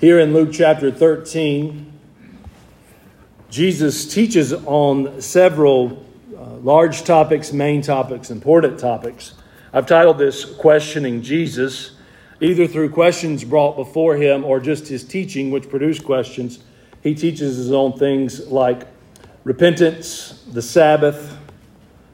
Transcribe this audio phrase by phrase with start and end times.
[0.00, 1.92] Here in Luke chapter 13,
[3.50, 9.34] Jesus teaches on several uh, large topics, main topics, important topics.
[9.74, 11.96] I've titled this Questioning Jesus,
[12.40, 16.60] either through questions brought before him or just his teaching, which produced questions.
[17.02, 18.86] He teaches us on things like
[19.44, 21.36] repentance, the Sabbath,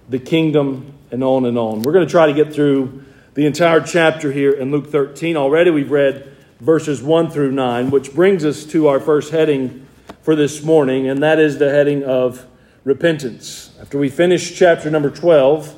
[0.08, 1.82] the kingdom, and on and on.
[1.82, 5.36] We're going to try to get through the entire chapter here in Luke 13.
[5.36, 9.86] Already we've read verses 1 through 9, which brings us to our first heading
[10.22, 12.46] for this morning, and that is the heading of
[12.84, 13.76] repentance.
[13.80, 15.74] After we finished chapter number 12,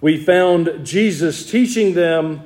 [0.00, 2.42] we found Jesus teaching them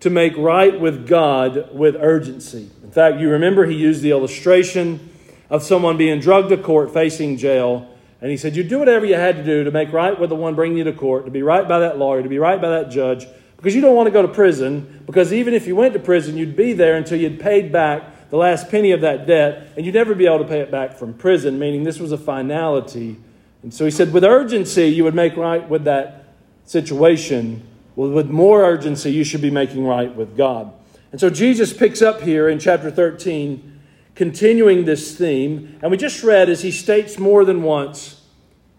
[0.00, 2.70] to make right with God with urgency.
[2.82, 5.10] In fact, you remember he used the illustration
[5.50, 7.90] of someone being drugged to court facing jail.
[8.20, 10.36] And he said, You do whatever you had to do to make right with the
[10.36, 12.70] one bringing you to court, to be right by that lawyer, to be right by
[12.70, 13.26] that judge,
[13.64, 16.36] because you don't want to go to prison, because even if you went to prison,
[16.36, 19.94] you'd be there until you'd paid back the last penny of that debt, and you'd
[19.94, 23.16] never be able to pay it back from prison, meaning this was a finality.
[23.62, 26.34] And so he said, with urgency, you would make right with that
[26.66, 27.66] situation.
[27.96, 30.70] Well, with more urgency, you should be making right with God.
[31.10, 33.80] And so Jesus picks up here in chapter 13,
[34.14, 35.78] continuing this theme.
[35.80, 38.20] And we just read as he states more than once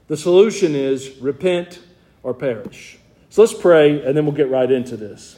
[0.09, 1.79] the solution is repent
[2.21, 2.94] or perish.
[3.35, 5.37] So let's pray, and then we'll get right into this.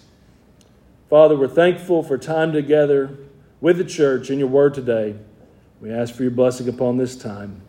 [1.09, 3.17] Father, we're thankful for time together
[3.59, 5.15] with the church in your word today.
[5.81, 7.59] We ask for your blessing upon this time.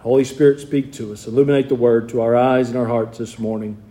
[0.00, 1.26] Holy Spirit, speak to us.
[1.26, 3.82] Illuminate the word to our eyes and our hearts this morning.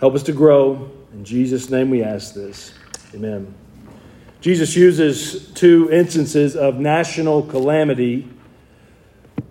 [0.00, 0.90] Help us to grow.
[1.12, 2.74] In Jesus' name we ask this.
[3.14, 3.54] Amen.
[4.40, 8.28] Jesus uses two instances of national calamity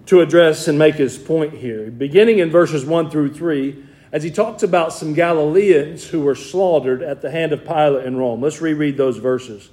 [0.08, 1.90] to address and make his point here.
[1.90, 7.02] Beginning in verses 1 through 3, as he talks about some Galileans who were slaughtered
[7.02, 8.42] at the hand of Pilate in Rome.
[8.42, 9.70] Let's reread those verses.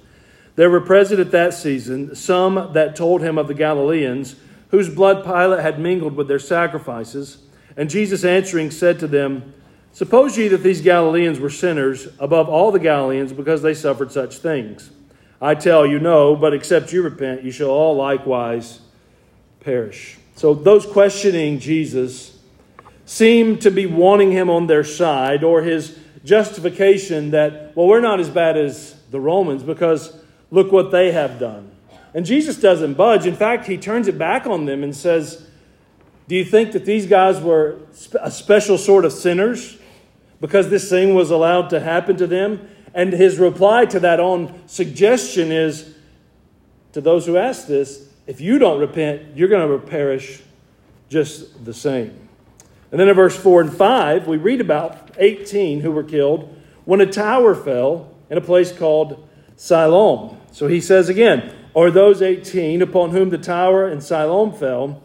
[0.55, 4.35] There were present at that season some that told him of the Galileans,
[4.69, 7.37] whose blood Pilate had mingled with their sacrifices.
[7.77, 9.53] And Jesus answering said to them,
[9.91, 14.37] Suppose ye that these Galileans were sinners above all the Galileans because they suffered such
[14.39, 14.91] things.
[15.41, 18.81] I tell you, no, but except you repent, you shall all likewise
[19.61, 20.17] perish.
[20.35, 22.34] So those questioning Jesus
[23.05, 28.19] seem to be wanting him on their side, or his justification that, well, we're not
[28.19, 30.17] as bad as the Romans because
[30.51, 31.71] look what they have done.
[32.13, 33.25] And Jesus doesn't budge.
[33.25, 35.45] In fact, he turns it back on them and says,
[36.27, 37.77] Do you think that these guys were
[38.19, 39.77] a special sort of sinners
[40.41, 42.69] because this thing was allowed to happen to them?
[42.93, 45.93] And his reply to that own suggestion is
[46.93, 50.41] to those who ask this, if you don't repent, you're going to perish
[51.09, 52.24] just the same.
[52.95, 57.01] And then in verse 4 and 5, we read about 18 who were killed when
[57.01, 60.37] a tower fell in a place called Siloam.
[60.53, 65.03] So he says again, Are those 18 upon whom the tower in Siloam fell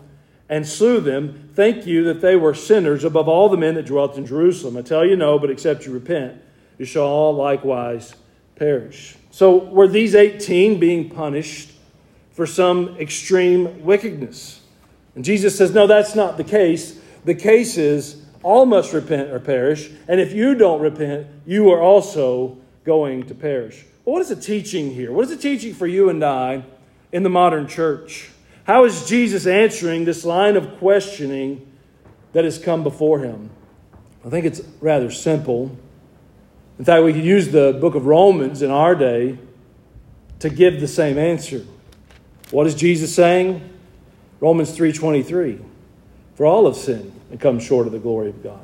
[0.49, 4.17] and slew them, thank you that they were sinners above all the men that dwelt
[4.17, 4.77] in Jerusalem.
[4.77, 6.41] I tell you no, but except you repent,
[6.79, 8.15] you shall all likewise
[8.55, 9.17] perish.
[9.33, 11.73] So were these 18 being punished
[12.31, 14.61] for some extreme wickedness?
[15.17, 17.00] And Jesus says, No, that's not the case.
[17.25, 21.81] The case is all must repent or perish, and if you don't repent, you are
[21.81, 23.85] also going to perish.
[24.05, 25.13] Well, what is the teaching here?
[25.13, 26.65] What is the teaching for you and I
[27.13, 28.31] in the modern church?
[28.65, 31.67] How is Jesus answering this line of questioning
[32.33, 33.51] that has come before him?
[34.25, 35.77] I think it's rather simple.
[36.79, 39.39] In fact, we could use the book of Romans in our day
[40.39, 41.67] to give the same answer.
[42.51, 43.61] What is Jesus saying?
[44.41, 45.59] Romans 3:23.
[46.35, 48.61] For all have sinned and come short of the glory of God.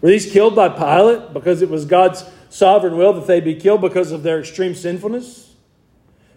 [0.00, 3.80] Were these killed by Pilate because it was God's sovereign will that they be killed
[3.80, 5.54] because of their extreme sinfulness?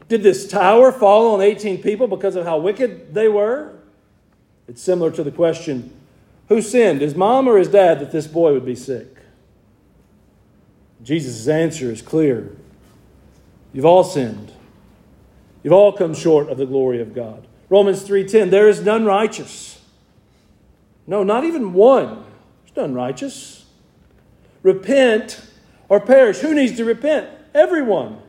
[0.07, 3.73] Did this tower fall on 18 people because of how wicked they were?
[4.67, 5.93] It's similar to the question
[6.51, 9.15] who sinned, his mom or his dad, that this boy would be sick?
[11.01, 12.51] Jesus' answer is clear.
[13.71, 14.51] You've all sinned.
[15.63, 17.47] You've all come short of the glory of God.
[17.69, 19.70] Romans 3:10 There is none righteous.
[21.07, 22.23] No, not even one.
[22.65, 23.65] It's none righteous.
[24.63, 25.41] Repent
[25.89, 26.39] or perish.
[26.39, 27.29] Who needs to repent?
[27.53, 28.19] Everyone.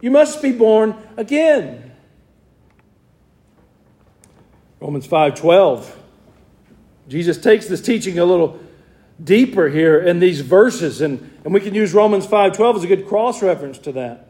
[0.00, 1.92] You must be born again.
[4.80, 5.96] Romans 5:12.
[7.08, 8.60] Jesus takes this teaching a little
[9.22, 13.06] deeper here in these verses, and, and we can use Romans 5:12 as a good
[13.06, 14.28] cross reference to that.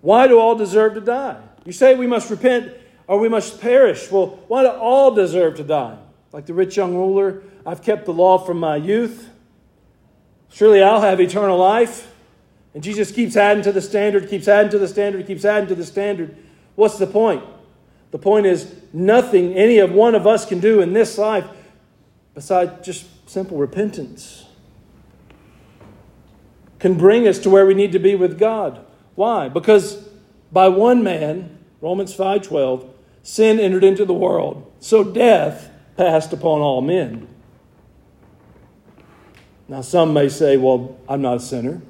[0.00, 1.36] Why do all deserve to die?
[1.64, 2.72] You say we must repent
[3.06, 4.10] or we must perish.
[4.10, 5.98] Well, why do all deserve to die?
[6.32, 9.28] Like the rich young ruler, I've kept the law from my youth.
[10.50, 12.12] Surely I'll have eternal life.
[12.74, 15.74] And Jesus keeps adding to the standard, keeps adding to the standard, keeps adding to
[15.74, 16.36] the standard.
[16.76, 17.42] What's the point?
[18.12, 21.48] The point is nothing any of one of us can do in this life
[22.34, 24.46] besides just simple repentance
[26.80, 28.84] can bring us to where we need to be with God.
[29.14, 29.48] Why?
[29.48, 30.08] Because
[30.50, 32.86] by one man, Romans 5:12,
[33.22, 37.28] sin entered into the world, so death passed upon all men.
[39.68, 41.80] Now some may say, well, I'm not a sinner.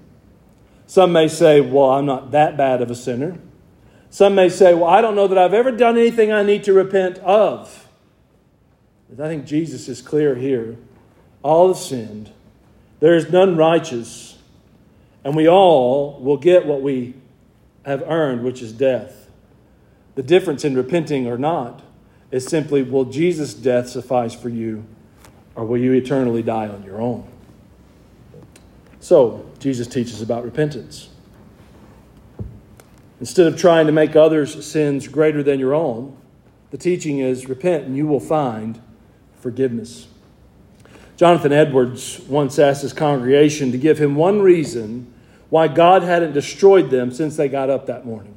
[0.86, 3.38] Some may say, well, I'm not that bad of a sinner.
[4.10, 6.72] Some may say, well, I don't know that I've ever done anything I need to
[6.72, 7.88] repent of.
[9.08, 10.76] But I think Jesus is clear here.
[11.42, 12.32] All have sinned.
[12.98, 14.38] There is none righteous.
[15.24, 17.14] And we all will get what we
[17.84, 19.30] have earned, which is death.
[20.16, 21.82] The difference in repenting or not
[22.30, 24.84] is simply will Jesus' death suffice for you,
[25.54, 27.26] or will you eternally die on your own?
[29.00, 31.08] So, Jesus teaches about repentance.
[33.18, 36.16] Instead of trying to make others' sins greater than your own,
[36.70, 38.80] the teaching is repent and you will find
[39.40, 40.06] forgiveness.
[41.16, 45.12] Jonathan Edwards once asked his congregation to give him one reason
[45.50, 48.34] why God hadn't destroyed them since they got up that morning.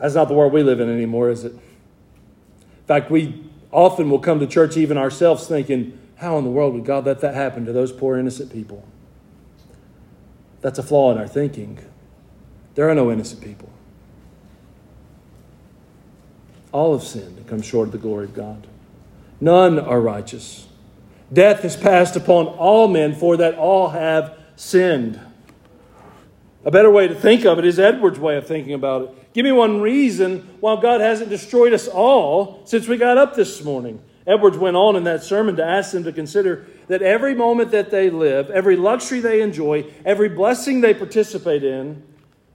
[0.00, 1.52] That's not the world we live in anymore, is it?
[1.52, 6.74] In fact, we often will come to church, even ourselves, thinking, how in the world
[6.74, 8.86] would God let that happen to those poor innocent people?
[10.60, 11.78] That's a flaw in our thinking.
[12.74, 13.70] There are no innocent people.
[16.72, 18.66] All have sinned and come short of the glory of God.
[19.40, 20.66] None are righteous.
[21.32, 25.20] Death is passed upon all men, for that all have sinned.
[26.64, 29.17] A better way to think of it is Edward's way of thinking about it.
[29.38, 33.62] Give me one reason why God hasn't destroyed us all since we got up this
[33.62, 34.02] morning.
[34.26, 37.92] Edwards went on in that sermon to ask them to consider that every moment that
[37.92, 42.02] they live, every luxury they enjoy, every blessing they participate in,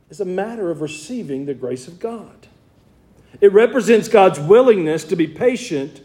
[0.10, 2.48] is a matter of receiving the grace of God.
[3.40, 6.02] It represents God's willingness to be patient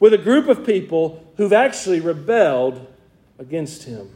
[0.00, 2.86] with a group of people who've actually rebelled
[3.38, 4.08] against Him.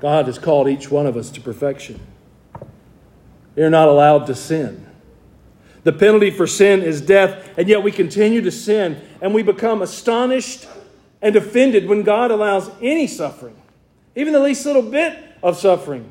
[0.00, 2.00] God has called each one of us to perfection.
[3.56, 4.86] Are not allowed to sin.
[5.82, 9.82] The penalty for sin is death, and yet we continue to sin, and we become
[9.82, 10.66] astonished
[11.20, 13.56] and offended when God allows any suffering,
[14.16, 16.10] even the least little bit of suffering.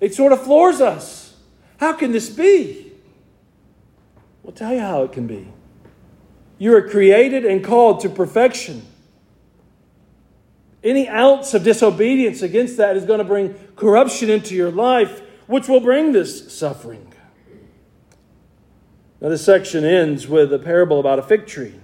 [0.00, 1.36] It sort of floors us.
[1.78, 2.92] How can this be?
[4.44, 5.48] I'll tell you how it can be.
[6.58, 8.84] You are created and called to perfection.
[10.82, 15.66] Any ounce of disobedience against that is going to bring corruption into your life, which
[15.66, 17.12] will bring this suffering.
[19.20, 21.74] Now, this section ends with a parable about a fig tree.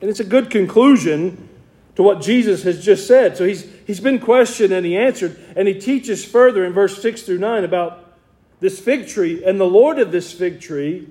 [0.00, 1.50] And it's a good conclusion
[1.96, 3.36] to what Jesus has just said.
[3.36, 7.22] So he's, he's been questioned and he answered, and he teaches further in verse 6
[7.22, 8.16] through 9 about
[8.60, 11.06] this fig tree and the Lord of this fig tree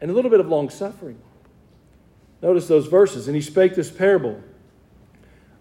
[0.00, 1.18] and a little bit of long suffering.
[2.40, 3.28] Notice those verses.
[3.28, 4.42] And he spake this parable.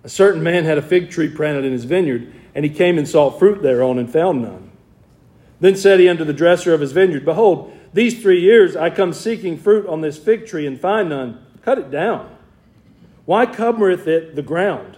[0.03, 3.07] A certain man had a fig tree planted in his vineyard, and he came and
[3.07, 4.71] sought fruit thereon and found none.
[5.59, 9.13] Then said he unto the dresser of his vineyard, Behold, these three years I come
[9.13, 11.45] seeking fruit on this fig tree and find none.
[11.61, 12.35] Cut it down.
[13.25, 14.97] Why covereth it the ground?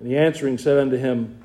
[0.00, 1.40] And he answering said unto him,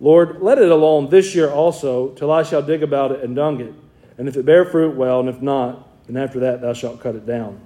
[0.00, 3.60] Lord, let it alone this year also, till I shall dig about it and dung
[3.60, 3.72] it.
[4.18, 7.14] And if it bear fruit, well, and if not, then after that thou shalt cut
[7.14, 7.60] it down.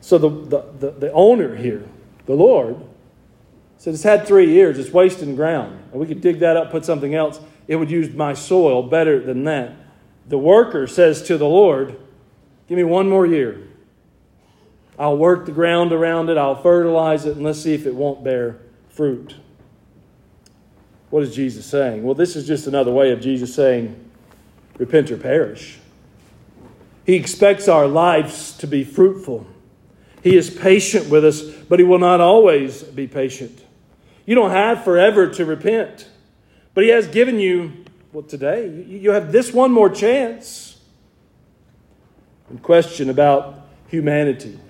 [0.00, 1.84] So the, the, the, the owner here,
[2.26, 2.76] the Lord,
[3.82, 5.76] said, It's had three years, it's wasting ground.
[5.92, 7.40] We could dig that up, put something else.
[7.66, 9.74] It would use my soil better than that.
[10.28, 11.98] The worker says to the Lord,
[12.68, 13.60] Give me one more year.
[15.00, 18.22] I'll work the ground around it, I'll fertilize it, and let's see if it won't
[18.22, 19.34] bear fruit.
[21.10, 22.04] What is Jesus saying?
[22.04, 23.98] Well, this is just another way of Jesus saying,
[24.78, 25.80] Repent or perish.
[27.04, 29.44] He expects our lives to be fruitful.
[30.22, 33.61] He is patient with us, but He will not always be patient.
[34.26, 36.08] You don't have forever to repent,
[36.74, 40.78] but He has given you well, today, you have this one more chance.
[42.50, 44.60] And question about humanity.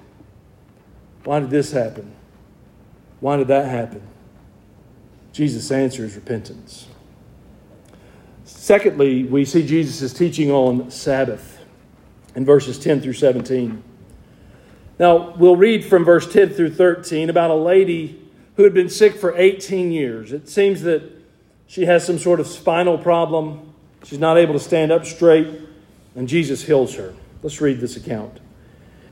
[1.24, 2.14] Why did this happen?
[3.18, 4.02] Why did that happen?
[5.32, 6.86] Jesus' answer is repentance.
[8.44, 11.58] Secondly, we see Jesus' teaching on Sabbath
[12.36, 13.82] in verses 10 through 17.
[15.00, 18.21] Now, we'll read from verse 10 through 13 about a lady
[18.56, 20.32] who had been sick for 18 years.
[20.32, 21.02] It seems that
[21.66, 23.72] she has some sort of spinal problem.
[24.04, 25.48] She's not able to stand up straight,
[26.14, 27.14] and Jesus heals her.
[27.42, 28.40] Let's read this account.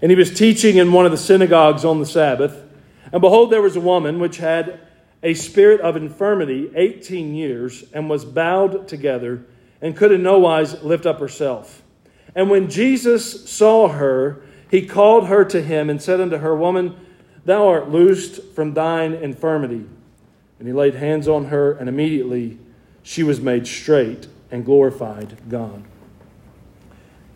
[0.03, 2.63] And he was teaching in one of the synagogues on the Sabbath.
[3.13, 4.81] And behold, there was a woman which had
[5.23, 9.45] a spirit of infirmity 18 years, and was bowed together,
[9.83, 11.83] and could in no wise lift up herself.
[12.35, 16.97] And when Jesus saw her, he called her to him and said unto her, Woman,
[17.45, 19.87] thou art loosed from thine infirmity.
[20.59, 22.59] And he laid hands on her, and immediately
[23.03, 25.85] she was made straight and glorified God.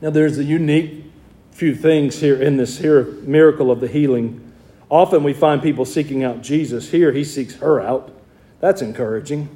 [0.01, 1.05] Now, there's a unique
[1.51, 4.53] few things here in this here miracle of the healing.
[4.91, 6.91] Often we find people seeking out Jesus.
[6.91, 8.13] Here, he seeks her out.
[8.61, 9.49] That's encouraging.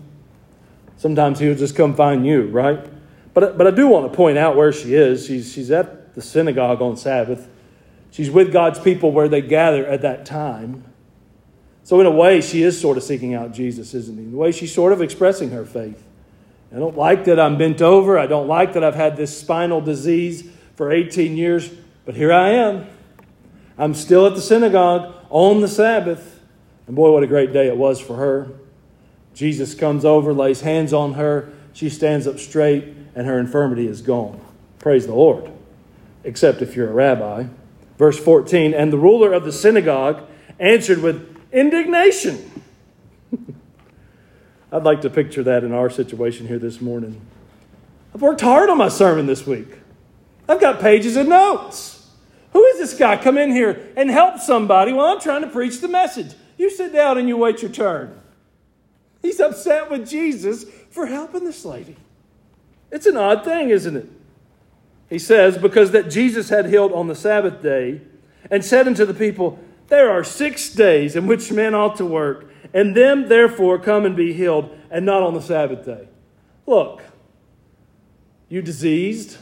[0.96, 2.86] Sometimes he'll just come find you, right?
[3.34, 5.26] But, but I do want to point out where she is.
[5.26, 7.48] She's, she's at the synagogue on Sabbath.
[8.10, 10.84] She's with God's people where they gather at that time.
[11.84, 14.24] So, in a way, she is sort of seeking out Jesus, isn't he?
[14.24, 16.02] In a way, she's sort of expressing her faith.
[16.74, 18.18] I don't like that I'm bent over.
[18.18, 21.70] I don't like that I've had this spinal disease for 18 years.
[22.04, 22.86] But here I am.
[23.78, 26.40] I'm still at the synagogue on the Sabbath.
[26.86, 28.50] And boy, what a great day it was for her.
[29.34, 31.52] Jesus comes over, lays hands on her.
[31.72, 32.84] She stands up straight,
[33.14, 34.40] and her infirmity is gone.
[34.78, 35.50] Praise the Lord.
[36.24, 37.44] Except if you're a rabbi.
[37.98, 40.22] Verse 14 And the ruler of the synagogue
[40.58, 42.62] answered with indignation.
[44.72, 47.20] I'd like to picture that in our situation here this morning.
[48.14, 49.68] I've worked hard on my sermon this week.
[50.48, 52.08] I've got pages of notes.
[52.52, 53.16] Who is this guy?
[53.22, 56.32] Come in here and help somebody while I'm trying to preach the message.
[56.56, 58.18] You sit down and you wait your turn.
[59.20, 61.96] He's upset with Jesus for helping this lady.
[62.90, 64.08] It's an odd thing, isn't it?
[65.08, 68.02] He says, because that Jesus had healed on the Sabbath day
[68.50, 72.50] and said unto the people, There are six days in which men ought to work,
[72.74, 76.08] and them therefore come and be healed, and not on the Sabbath day.
[76.66, 77.02] Look,
[78.48, 79.38] you diseased,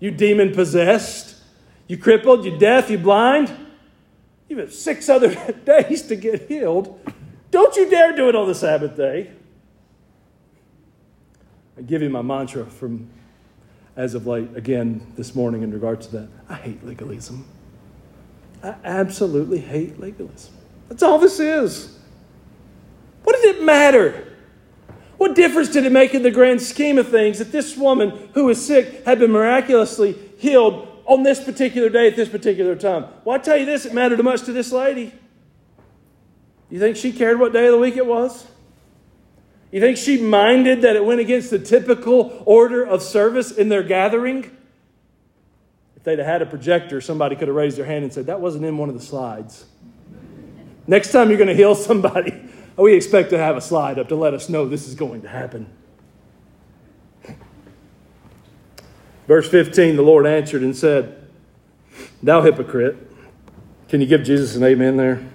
[0.00, 1.36] you demon possessed,
[1.86, 3.54] you crippled, you deaf, you blind.
[4.48, 5.34] You have six other
[5.64, 7.00] days to get healed.
[7.50, 9.30] Don't you dare do it on the Sabbath day.
[11.78, 13.08] I give you my mantra from
[13.96, 16.28] as of late, again, this morning in regards to that.
[16.48, 17.46] I hate legalism.
[18.62, 20.54] I absolutely hate legalism.
[20.88, 21.98] That's all this is.
[23.24, 24.32] What does it matter?
[25.16, 28.44] What difference did it make in the grand scheme of things that this woman who
[28.44, 33.06] was sick had been miraculously healed on this particular day at this particular time.
[33.24, 35.12] Well, I tell you this, it mattered much to this lady.
[36.68, 38.46] You think she cared what day of the week it was?
[39.76, 43.82] You think she minded that it went against the typical order of service in their
[43.82, 44.50] gathering?
[45.96, 48.40] If they'd have had a projector, somebody could have raised their hand and said, That
[48.40, 49.66] wasn't in one of the slides.
[50.86, 52.42] Next time you're going to heal somebody,
[52.78, 55.28] we expect to have a slide up to let us know this is going to
[55.28, 55.70] happen.
[59.28, 61.28] Verse 15 the Lord answered and said,
[62.22, 62.96] Thou hypocrite.
[63.90, 65.28] Can you give Jesus an amen there?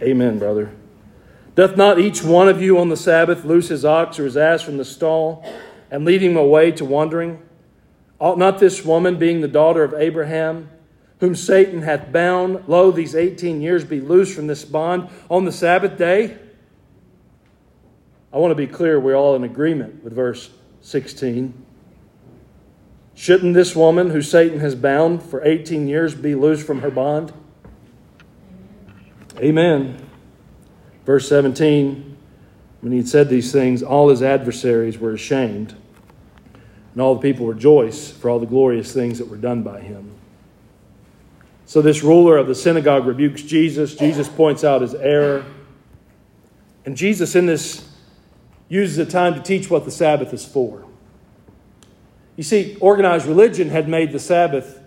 [0.00, 0.74] Amen, brother.
[1.54, 4.62] Doth not each one of you on the Sabbath loose his ox or his ass
[4.62, 5.44] from the stall
[5.90, 7.42] and lead him away to wandering?
[8.18, 10.70] Ought not this woman, being the daughter of Abraham,
[11.20, 15.52] whom Satan hath bound, lo, these 18 years, be loosed from this bond on the
[15.52, 16.38] Sabbath day?
[18.32, 21.52] I want to be clear, we're all in agreement with verse 16.
[23.14, 27.34] Shouldn't this woman who Satan has bound for 18 years be loosed from her bond?
[29.38, 30.11] Amen.
[31.04, 32.16] Verse 17
[32.80, 35.74] When he had said these things, all his adversaries were ashamed,
[36.92, 40.10] and all the people rejoiced for all the glorious things that were done by him.
[41.66, 43.94] So, this ruler of the synagogue rebukes Jesus.
[43.94, 45.44] Jesus points out his error.
[46.84, 47.88] And Jesus, in this,
[48.68, 50.84] uses the time to teach what the Sabbath is for.
[52.36, 54.80] You see, organized religion had made the Sabbath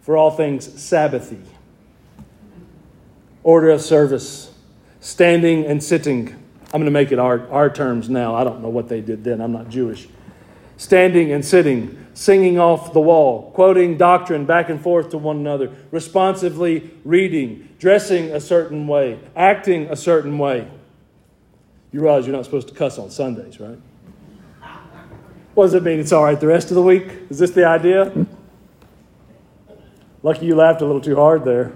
[0.00, 1.42] for all things Sabbathy
[3.48, 4.52] order of service,
[5.00, 6.28] standing and sitting.
[6.66, 8.34] I'm going to make it our, our terms now.
[8.34, 9.40] I don't know what they did then.
[9.40, 10.08] I'm not Jewish.
[10.76, 15.72] Standing and sitting, singing off the wall, quoting doctrine back and forth to one another,
[15.90, 20.70] responsively reading, dressing a certain way, acting a certain way.
[21.90, 23.78] You realize you're not supposed to cuss on Sundays, right?
[25.54, 25.98] What does it mean?
[25.98, 27.08] It's all right the rest of the week?
[27.30, 28.26] Is this the idea?
[30.22, 31.72] Lucky you laughed a little too hard there.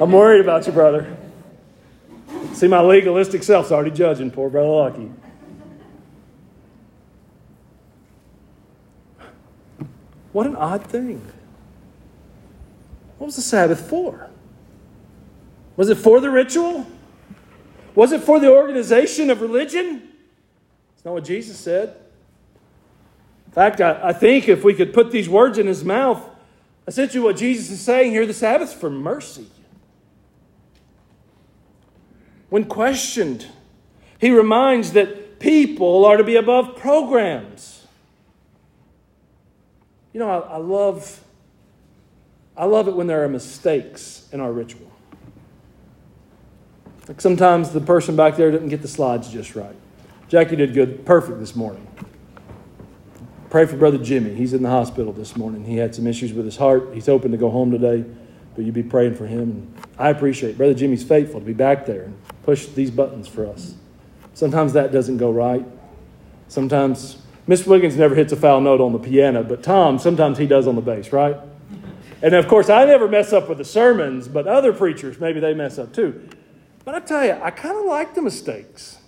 [0.00, 1.16] I'm worried about you, brother.
[2.54, 5.10] See, my legalistic self's already judging poor brother Lucky.
[10.32, 11.20] What an odd thing.
[13.18, 14.28] What was the Sabbath for?
[15.76, 16.86] Was it for the ritual?
[17.94, 20.08] Was it for the organization of religion?
[20.94, 21.96] It's not what Jesus said.
[23.46, 26.26] In fact, I, I think if we could put these words in his mouth,
[26.86, 29.46] essentially what Jesus is saying here the Sabbath's for mercy.
[32.52, 33.46] When questioned,
[34.18, 37.86] He reminds that people are to be above programs.
[40.12, 41.24] You know, I, I love
[42.54, 44.92] I love it when there are mistakes in our ritual.
[47.08, 49.74] Like sometimes the person back there didn't get the slides just right.
[50.28, 51.86] Jackie did good, perfect this morning.
[53.48, 54.34] Pray for Brother Jimmy.
[54.34, 55.64] He's in the hospital this morning.
[55.64, 56.90] He had some issues with his heart.
[56.92, 58.04] He's hoping to go home today,
[58.54, 59.74] but you'd be praying for him.
[59.98, 60.58] I appreciate it.
[60.58, 63.74] Brother Jimmy's faithful to be back there and push these buttons for us.
[64.34, 65.64] Sometimes that doesn't go right.
[66.48, 70.46] Sometimes Miss Wiggins never hits a foul note on the piano, but Tom, sometimes he
[70.46, 71.36] does on the bass, right?
[72.22, 75.54] And of course, I never mess up with the sermons, but other preachers, maybe they
[75.54, 76.28] mess up too.
[76.84, 78.98] But I tell you, I kind of like the mistakes.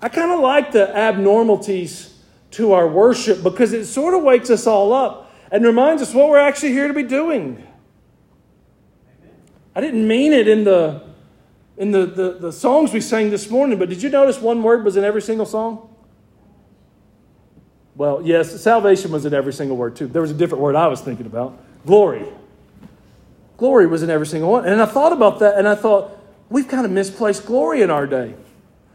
[0.00, 2.16] I kind of like the abnormalities
[2.52, 6.28] to our worship because it sort of wakes us all up and reminds us what
[6.28, 7.66] we're actually here to be doing.
[9.74, 11.02] I didn't mean it in the
[11.76, 14.84] in the, the, the songs we sang this morning, but did you notice one word
[14.84, 15.94] was in every single song?
[17.96, 20.06] Well, yes, salvation was in every single word too.
[20.06, 21.58] There was a different word I was thinking about.
[21.86, 22.26] Glory.
[23.56, 24.66] Glory was in every single one.
[24.66, 26.16] And I thought about that and I thought,
[26.48, 28.34] we've kind of misplaced glory in our day.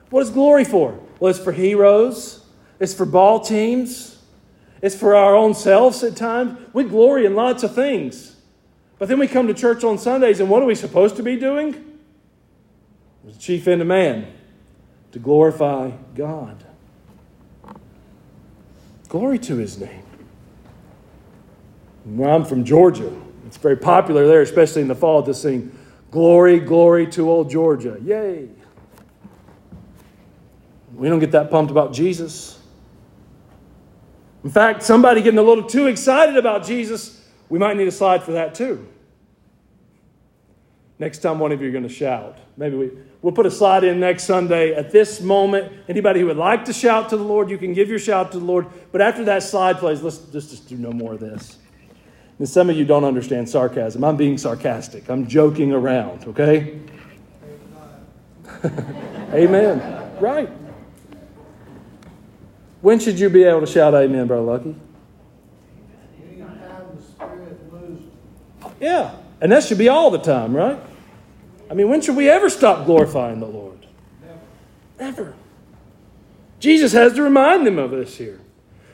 [0.09, 0.99] What is glory for?
[1.19, 2.45] Well, it's for heroes,
[2.79, 4.21] it's for ball teams,
[4.81, 6.57] it's for our own selves at times.
[6.73, 8.37] We glory in lots of things.
[8.97, 11.37] But then we come to church on Sundays, and what are we supposed to be
[11.37, 11.88] doing?
[13.23, 14.33] Was the chief end of man
[15.11, 16.63] to glorify God.
[19.07, 20.03] Glory to his name.
[22.23, 23.11] I'm from Georgia.
[23.45, 25.75] It's very popular there, especially in the fall, to sing
[26.11, 27.97] Glory, glory to old Georgia.
[28.03, 28.49] Yay.
[30.95, 32.59] We don't get that pumped about Jesus.
[34.43, 38.23] In fact, somebody getting a little too excited about Jesus, we might need a slide
[38.23, 38.87] for that too.
[40.99, 42.37] Next time one of you are going to shout.
[42.57, 42.91] Maybe we,
[43.21, 44.75] we'll put a slide in next Sunday.
[44.75, 47.87] At this moment, anybody who would like to shout to the Lord, you can give
[47.87, 48.67] your shout to the Lord.
[48.91, 51.57] But after that slide plays, let's just, just do no more of this.
[52.37, 54.03] And some of you don't understand sarcasm.
[54.03, 55.09] I'm being sarcastic.
[55.09, 56.81] I'm joking around, okay?
[59.33, 60.19] amen.
[60.19, 60.49] Right.
[62.81, 64.75] When should you be able to shout amen, Brother Lucky?
[68.81, 69.15] Yeah.
[69.41, 70.79] And that should be all the time, right?
[71.69, 73.85] I mean, when should we ever stop glorifying the Lord?
[74.21, 74.39] Never.
[74.99, 75.33] Never.
[76.59, 78.39] Jesus has to remind them of this here.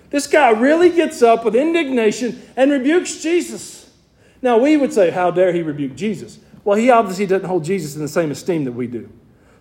[0.09, 3.89] This guy really gets up with indignation and rebukes Jesus.
[4.41, 6.39] Now, we would say, How dare he rebuke Jesus?
[6.63, 9.09] Well, he obviously doesn't hold Jesus in the same esteem that we do.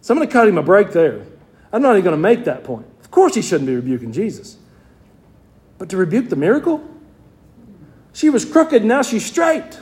[0.01, 1.25] So I'm going to cut him a break there.
[1.73, 2.87] I'm not even going to make that point.
[3.01, 4.59] Of course, he shouldn't be rebuking Jesus.
[5.79, 6.87] But to rebuke the miracle?
[8.13, 9.79] She was crooked, now she's straight.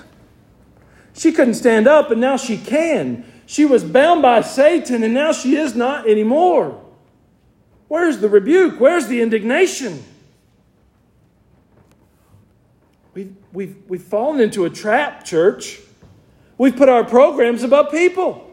[1.15, 3.25] She couldn't stand up, and now she can.
[3.47, 6.83] She was bound by Satan, and now she is not anymore.
[7.89, 8.81] Where's the rebuke?
[8.81, 10.03] Where's the indignation?
[13.15, 15.81] We've, we've, we've fallen into a trap, church.
[16.57, 18.49] We've put our programs above people.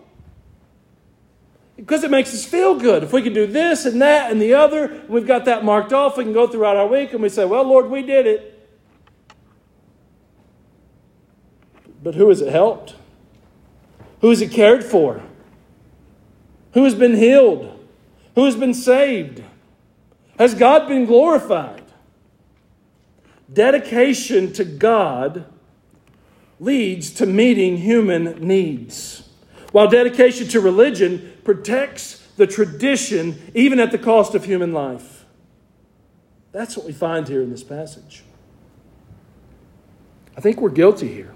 [1.77, 3.03] Because it makes us feel good.
[3.03, 5.93] If we can do this and that and the other, and we've got that marked
[5.93, 8.58] off, we can go throughout our week and we say, Well, Lord, we did it.
[12.01, 12.95] But who has it helped?
[14.21, 15.21] Who has it cared for?
[16.73, 17.85] Who has been healed?
[18.35, 19.43] Who has been saved?
[20.37, 21.83] Has God been glorified?
[23.51, 25.45] Dedication to God
[26.59, 29.27] leads to meeting human needs,
[29.71, 35.25] while dedication to religion protects the tradition even at the cost of human life.
[36.51, 38.23] That's what we find here in this passage.
[40.37, 41.33] I think we're guilty here.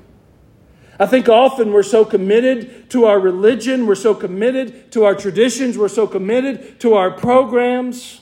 [1.04, 5.78] I think often we're so committed to our religion, we're so committed to our traditions,
[5.78, 8.22] we're so committed to our programs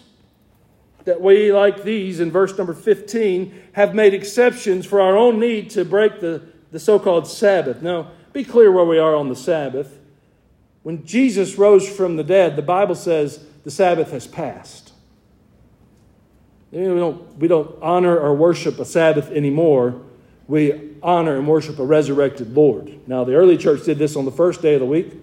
[1.04, 5.70] that we, like these in verse number 15, have made exceptions for our own need
[5.70, 6.42] to break the,
[6.72, 7.84] the so called Sabbath.
[7.84, 10.00] Now, be clear where we are on the Sabbath.
[10.82, 14.92] When Jesus rose from the dead, the Bible says the Sabbath has passed.
[16.72, 20.02] We don't, we don't honor or worship a Sabbath anymore.
[20.52, 23.08] We honor and worship a resurrected Lord.
[23.08, 25.14] Now, the early church did this on the first day of the week.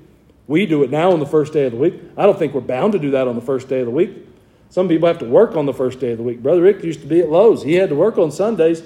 [0.46, 2.00] We do it now on the first day of the week.
[2.16, 4.26] I don't think we're bound to do that on the first day of the week.
[4.70, 6.42] Some people have to work on the first day of the week.
[6.42, 7.62] Brother Rick used to be at Lowe's.
[7.62, 8.82] He had to work on Sundays.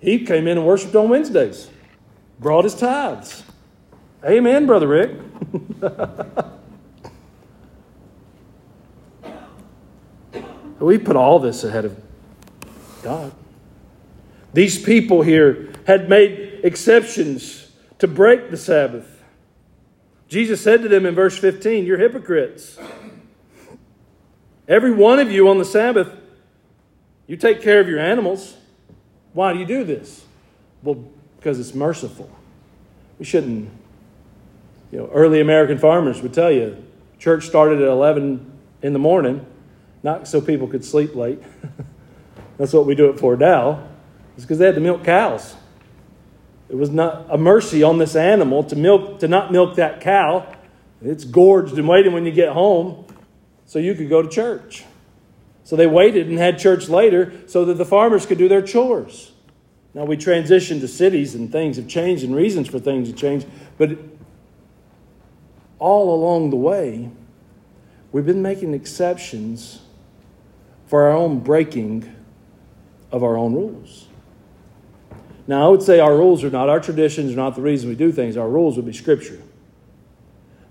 [0.00, 1.70] He came in and worshiped on Wednesdays,
[2.40, 3.44] brought his tithes.
[4.24, 5.12] Amen, Brother Rick.
[10.80, 11.96] we put all this ahead of
[13.04, 13.30] God.
[14.52, 19.22] These people here had made exceptions to break the Sabbath.
[20.28, 22.76] Jesus said to them in verse 15, You're hypocrites.
[24.68, 26.12] Every one of you on the Sabbath,
[27.28, 28.56] you take care of your animals.
[29.32, 30.24] Why do you do this?
[30.82, 31.04] Well,
[31.36, 32.28] because it's merciful.
[33.20, 33.70] We shouldn't,
[34.90, 36.82] you know, early American farmers would tell you
[37.20, 39.46] church started at 11 in the morning,
[40.02, 41.40] not so people could sleep late.
[42.58, 43.86] That's what we do it for now.
[44.34, 45.54] It's because they had to milk cows.
[46.68, 50.52] It was not a mercy on this animal to milk to not milk that cow.
[51.02, 53.04] It's gorged and waiting when you get home
[53.66, 54.84] so you could go to church.
[55.64, 59.32] So they waited and had church later so that the farmers could do their chores.
[59.94, 63.46] Now we transitioned to cities and things have changed and reasons for things have changed,
[63.78, 63.98] but
[65.78, 67.10] all along the way,
[68.12, 69.80] we've been making exceptions
[70.86, 72.14] for our own breaking
[73.10, 74.06] of our own rules.
[75.48, 77.94] Now, I would say our rules are not, our traditions are not the reason we
[77.94, 78.36] do things.
[78.36, 79.40] Our rules would be Scripture.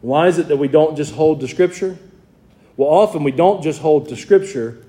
[0.02, 1.98] Why is it that we don't just hold to Scripture?
[2.78, 4.86] Well, often we don't just hold to Scripture,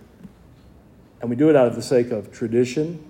[1.21, 3.03] and we do it out of the sake of tradition,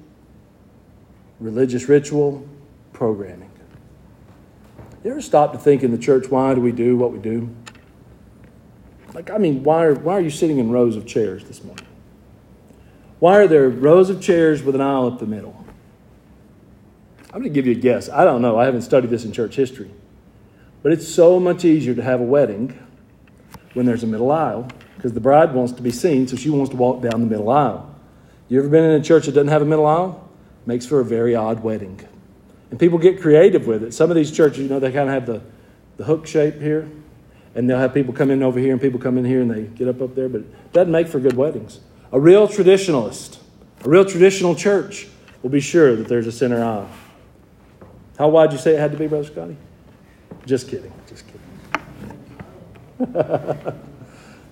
[1.41, 2.47] religious ritual,
[2.93, 3.51] programming.
[5.03, 7.55] You ever stop to think in the church, why do we do what we do?
[9.15, 11.87] Like, I mean, why are, why are you sitting in rows of chairs this morning?
[13.19, 15.65] Why are there rows of chairs with an aisle up the middle?
[17.37, 18.09] I'm going to give you a guess.
[18.09, 18.59] I don't know.
[18.59, 19.90] I haven't studied this in church history.
[20.83, 22.79] But it's so much easier to have a wedding
[23.75, 26.70] when there's a middle aisle because the bride wants to be seen, so she wants
[26.70, 27.94] to walk down the middle aisle.
[28.49, 30.27] You ever been in a church that doesn't have a middle aisle?
[30.64, 32.01] Makes for a very odd wedding.
[32.70, 33.92] And people get creative with it.
[33.92, 35.42] Some of these churches, you know, they kind of have the,
[35.99, 36.88] the hook shape here,
[37.55, 39.64] and they'll have people come in over here and people come in here and they
[39.64, 41.81] get up up there, but it doesn't make for good weddings.
[42.12, 43.37] A real traditionalist,
[43.85, 45.07] a real traditional church
[45.42, 46.88] will be sure that there's a center aisle.
[48.18, 49.57] How wide you say it had to be, Brother Scotty?
[50.46, 50.92] Just kidding.
[51.09, 51.40] Just kidding.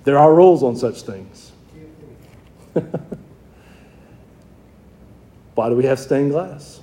[0.05, 1.53] there are rules on such things.
[5.55, 6.81] Why do we have stained glass?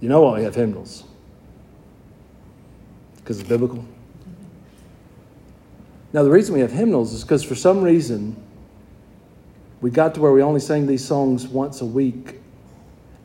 [0.00, 1.02] You know why we have hymnals?
[3.16, 3.84] Because it's biblical.
[6.12, 8.40] Now, the reason we have hymnals is because for some reason
[9.80, 12.37] we got to where we only sang these songs once a week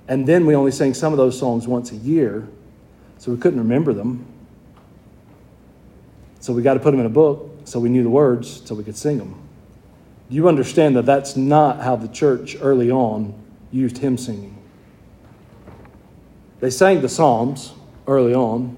[0.08, 2.48] and then we only sang some of those songs once a year,
[3.18, 4.26] so we couldn't remember them.
[6.40, 8.76] So we got to put them in a book so we knew the words so
[8.76, 9.40] we could sing them.
[10.30, 13.34] Do you understand that that's not how the church early on
[13.72, 14.58] used hymn singing?
[16.60, 17.74] They sang the Psalms
[18.08, 18.78] early on,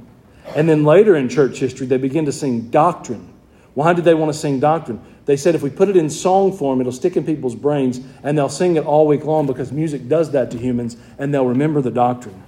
[0.56, 3.34] and then later in church history, they began to sing doctrine.
[3.74, 5.02] Why did they want to sing doctrine?
[5.26, 8.38] They said if we put it in song form, it'll stick in people's brains and
[8.38, 11.82] they'll sing it all week long because music does that to humans and they'll remember
[11.82, 12.44] the doctrine.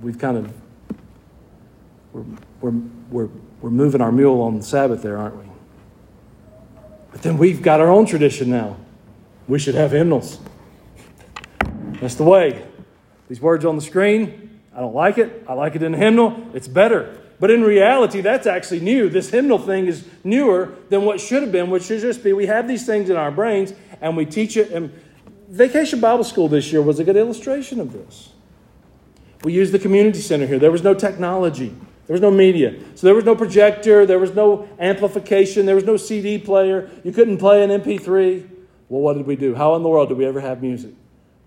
[0.00, 0.52] We've kind of,
[2.12, 2.24] we're,
[2.62, 3.28] we're, we're,
[3.60, 5.44] we're moving our mule on the Sabbath there, aren't we?
[7.12, 8.78] But then we've got our own tradition now.
[9.48, 10.38] We should have hymnals.
[12.00, 12.64] That's the way.
[13.28, 15.44] These words on the screen, I don't like it.
[15.46, 16.48] I like it in a hymnal.
[16.54, 17.19] It's better.
[17.40, 19.08] But in reality, that's actually new.
[19.08, 22.46] This hymnal thing is newer than what should have been, which should just be we
[22.46, 23.72] have these things in our brains
[24.02, 24.70] and we teach it.
[24.70, 24.92] And
[25.48, 28.34] Vacation Bible School this year was a good illustration of this.
[29.42, 30.58] We used the community center here.
[30.58, 31.74] There was no technology,
[32.06, 32.78] there was no media.
[32.94, 36.90] So there was no projector, there was no amplification, there was no CD player.
[37.04, 38.48] You couldn't play an MP3.
[38.90, 39.54] Well, what did we do?
[39.54, 40.92] How in the world did we ever have music?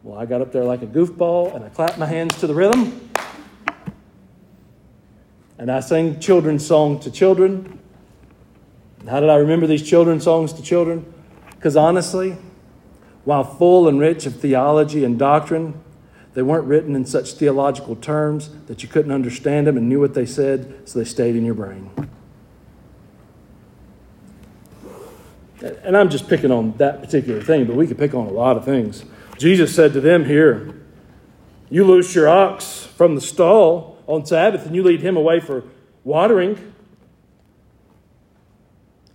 [0.01, 2.55] Well, I got up there like a goofball and I clapped my hands to the
[2.55, 3.12] rhythm
[5.63, 7.79] and I sang children's song to children.
[9.09, 11.05] How did I remember these children's songs to children?
[11.51, 12.35] Because honestly,
[13.23, 15.81] while full and rich of theology and doctrine,
[16.33, 20.15] they weren't written in such theological terms that you couldn't understand them and knew what
[20.15, 21.89] they said, so they stayed in your brain.
[25.61, 28.57] And I'm just picking on that particular thing, but we could pick on a lot
[28.57, 29.05] of things.
[29.37, 30.75] Jesus said to them here,
[31.69, 35.63] You loose your ox from the stall on Sabbath and you lead him away for
[36.03, 36.73] watering.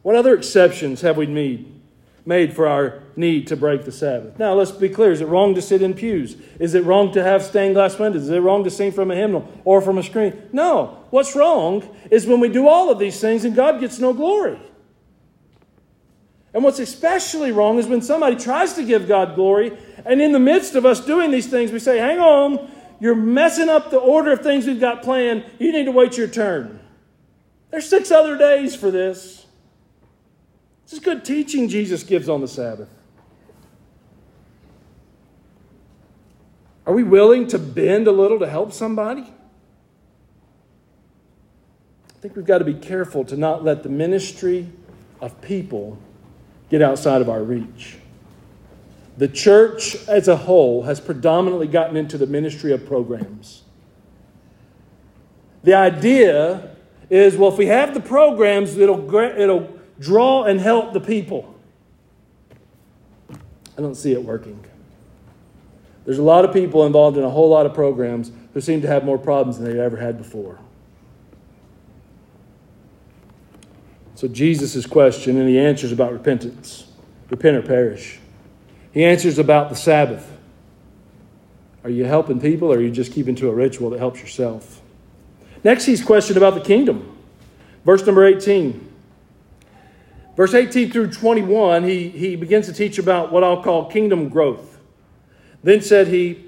[0.02, 1.80] What other exceptions have we made,
[2.24, 4.38] made for our need to break the Sabbath?
[4.38, 5.12] Now, let's be clear.
[5.12, 6.36] Is it wrong to sit in pews?
[6.58, 8.22] Is it wrong to have stained glass windows?
[8.22, 10.48] Is it wrong to sing from a hymnal or from a screen?
[10.52, 11.04] No.
[11.10, 14.58] What's wrong is when we do all of these things and God gets no glory.
[16.54, 20.38] And what's especially wrong is when somebody tries to give God glory, and in the
[20.38, 24.32] midst of us doing these things, we say, Hang on, you're messing up the order
[24.32, 25.44] of things we've got planned.
[25.58, 26.80] You need to wait your turn.
[27.70, 29.46] There's six other days for this.
[30.84, 32.88] This is good teaching Jesus gives on the Sabbath.
[36.86, 39.20] Are we willing to bend a little to help somebody?
[42.18, 44.68] I think we've got to be careful to not let the ministry
[45.20, 45.98] of people
[46.70, 47.98] get outside of our reach.
[49.18, 53.62] The church as a whole has predominantly gotten into the ministry of programs.
[55.64, 56.76] The idea
[57.10, 61.52] is well, if we have the programs, it'll, it'll draw and help the people.
[63.76, 64.64] I don't see it working.
[66.04, 68.88] There's a lot of people involved in a whole lot of programs who seem to
[68.88, 70.60] have more problems than they've ever had before.
[74.14, 76.84] So, Jesus' question, and he answers about repentance
[77.30, 78.20] repent or perish.
[78.92, 80.30] He answers about the Sabbath.
[81.84, 84.80] Are you helping people or are you just keeping to a ritual that helps yourself?
[85.64, 87.16] Next, he's questioned about the kingdom.
[87.84, 88.86] Verse number 18.
[90.36, 94.78] Verse 18 through 21, he, he begins to teach about what I'll call kingdom growth.
[95.62, 96.44] Then said he,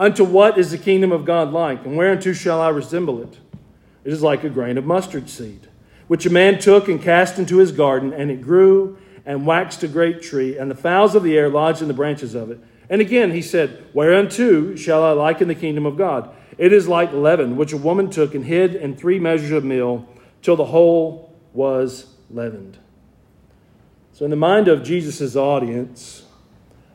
[0.00, 3.38] Unto what is the kingdom of God like, and whereunto shall I resemble it?
[4.02, 5.68] It is like a grain of mustard seed,
[6.08, 9.88] which a man took and cast into his garden, and it grew and waxed a
[9.88, 12.60] great tree, and the fowls of the air lodged in the branches of it.
[12.88, 16.34] And again he said, Whereunto shall I liken the kingdom of God?
[16.58, 20.06] It is like leaven, which a woman took and hid in three measures of meal,
[20.42, 22.78] till the whole was leavened.
[24.12, 26.24] So, in the mind of Jesus' audience,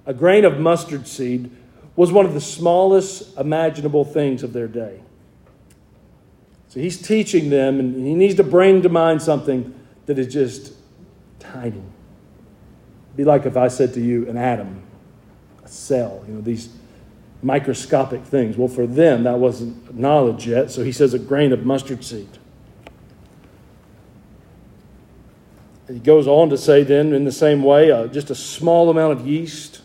[0.05, 1.49] a grain of mustard seed
[1.95, 5.01] was one of the smallest imaginable things of their day.
[6.67, 9.73] So, he's teaching them, and he needs to bring to mind something
[10.05, 10.73] that is just
[11.39, 11.81] tiny.
[13.15, 14.83] Be like if I said to you, an atom,
[15.63, 16.69] a cell, you know, these
[17.41, 18.57] microscopic things.
[18.57, 22.29] Well, for them, that wasn't knowledge yet, so he says a grain of mustard seed.
[25.87, 29.19] He goes on to say, then, in the same way, uh, just a small amount
[29.19, 29.81] of yeast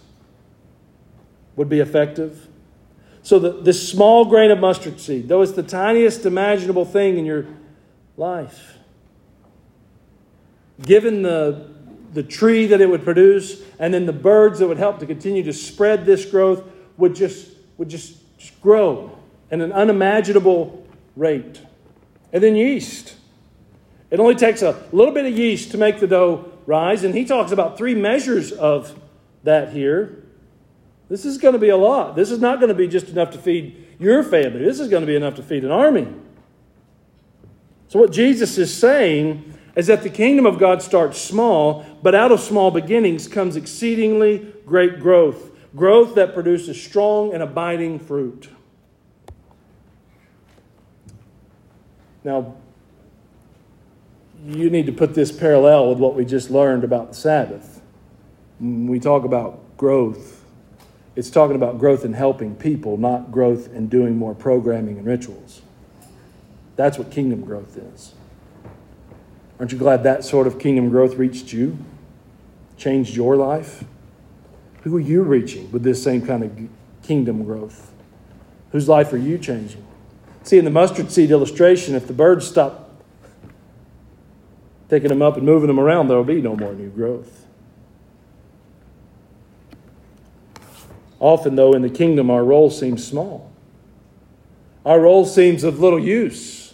[1.57, 2.49] would be effective.
[3.23, 7.27] So, the, this small grain of mustard seed, though it's the tiniest imaginable thing in
[7.27, 7.47] your
[8.17, 8.79] life,
[10.81, 11.69] given the,
[12.13, 15.43] the tree that it would produce, and then the birds that would help to continue
[15.45, 16.65] to spread this growth,
[16.97, 19.17] would just, would just, just grow
[19.51, 21.61] at an unimaginable rate.
[22.33, 23.17] And then yeast.
[24.11, 27.25] It only takes a little bit of yeast to make the dough rise, and he
[27.25, 28.99] talks about three measures of
[29.45, 30.25] that here.
[31.09, 32.17] This is going to be a lot.
[32.17, 34.65] This is not going to be just enough to feed your family.
[34.65, 36.07] This is going to be enough to feed an army.
[37.89, 42.33] So, what Jesus is saying is that the kingdom of God starts small, but out
[42.33, 48.49] of small beginnings comes exceedingly great growth growth that produces strong and abiding fruit.
[52.25, 52.55] Now,
[54.45, 57.81] you need to put this parallel with what we just learned about the Sabbath.
[58.59, 60.45] When we talk about growth,
[61.17, 65.63] it's talking about growth in helping people, not growth in doing more programming and rituals.
[66.77, 68.15] That's what kingdom growth is.
[69.61, 71.77] Aren't you glad that sort of kingdom growth reached you?
[72.79, 73.85] Changed your life?
[74.85, 77.93] Who are you reaching with this same kind of kingdom growth?
[78.73, 79.87] Whose life are you changing?
[80.45, 83.03] See, in the mustard seed illustration, if the birds stop
[84.89, 87.45] picking them up and moving them around, there will be no more new growth.
[91.19, 93.53] Often, though, in the kingdom, our role seems small.
[94.87, 96.73] Our role seems of little use.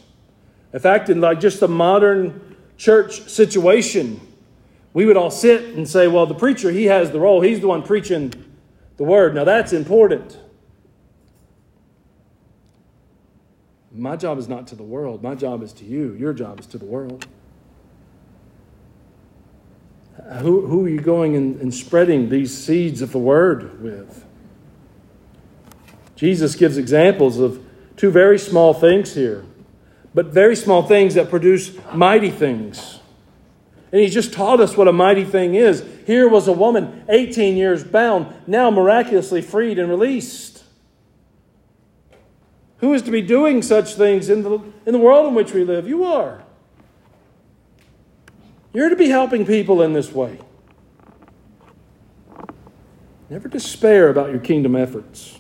[0.72, 4.21] In fact, in like just the modern church situation,
[4.93, 7.41] we would all sit and say, well, the preacher, he has the role.
[7.41, 8.33] He's the one preaching
[8.97, 9.35] the word.
[9.35, 10.39] Now, that's important.
[13.93, 15.23] My job is not to the world.
[15.23, 16.15] My job is to you.
[16.15, 17.27] Your job is to the world.
[20.41, 24.25] Who, who are you going and, and spreading these seeds of the word with?
[26.17, 27.62] Jesus gives examples of
[27.97, 29.45] two very small things here,
[30.17, 33.01] but very small things that produce mighty things.
[33.93, 35.85] And he just taught us what a mighty thing is.
[36.07, 40.65] Here was a woman, 18 years bound, now miraculously freed and released.
[42.79, 45.65] Who is to be doing such things in the, in the world in which we
[45.65, 45.87] live?
[45.87, 46.43] You are.
[48.73, 50.39] You're to be helping people in this way.
[53.29, 55.39] Never despair about your kingdom efforts.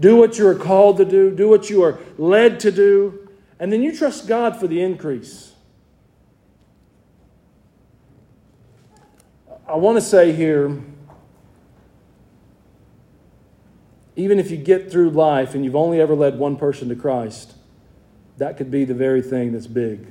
[0.00, 3.27] Do what you are called to do, do what you are led to do,
[3.58, 5.52] and then you trust God for the increase.
[9.66, 10.80] I want to say here
[14.18, 17.54] even if you get through life and you've only ever led one person to Christ,
[18.36, 20.10] that could be the very thing that's big.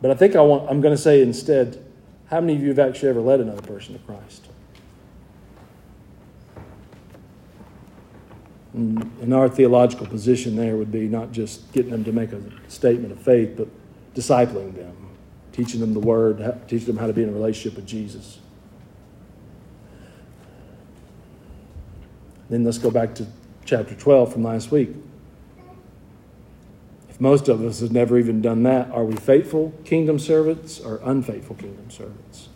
[0.00, 1.84] But I think I want, I'm going to say instead,
[2.30, 4.48] how many of you have actually ever led another person to Christ?
[8.80, 13.12] And our theological position there would be not just getting them to make a statement
[13.12, 13.68] of faith, but
[14.14, 14.96] discipling them,
[15.52, 18.38] teaching them the word, teaching them how to be in a relationship with Jesus.
[22.48, 23.26] Then let's go back to
[23.66, 24.90] chapter 12 from last week.
[27.10, 31.00] If most of us have never even done that, are we faithful kingdom servants or
[31.04, 32.48] unfaithful kingdom servants?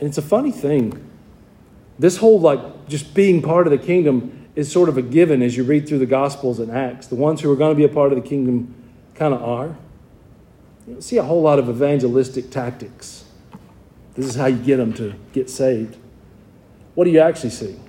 [0.00, 1.08] And it's a funny thing.
[1.98, 5.56] This whole, like, just being part of the kingdom is sort of a given as
[5.56, 7.06] you read through the Gospels and Acts.
[7.06, 8.74] The ones who are going to be a part of the kingdom
[9.14, 9.76] kind of are.
[10.86, 13.24] You see a whole lot of evangelistic tactics.
[14.14, 15.96] This is how you get them to get saved.
[16.94, 17.80] What do you actually see?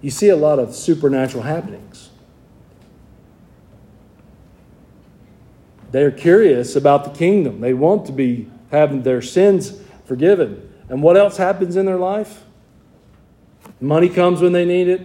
[0.00, 2.10] You see a lot of supernatural happenings.
[5.90, 7.60] They're curious about the kingdom.
[7.60, 10.72] They want to be having their sins forgiven.
[10.88, 12.44] And what else happens in their life?
[13.80, 15.00] Money comes when they need it.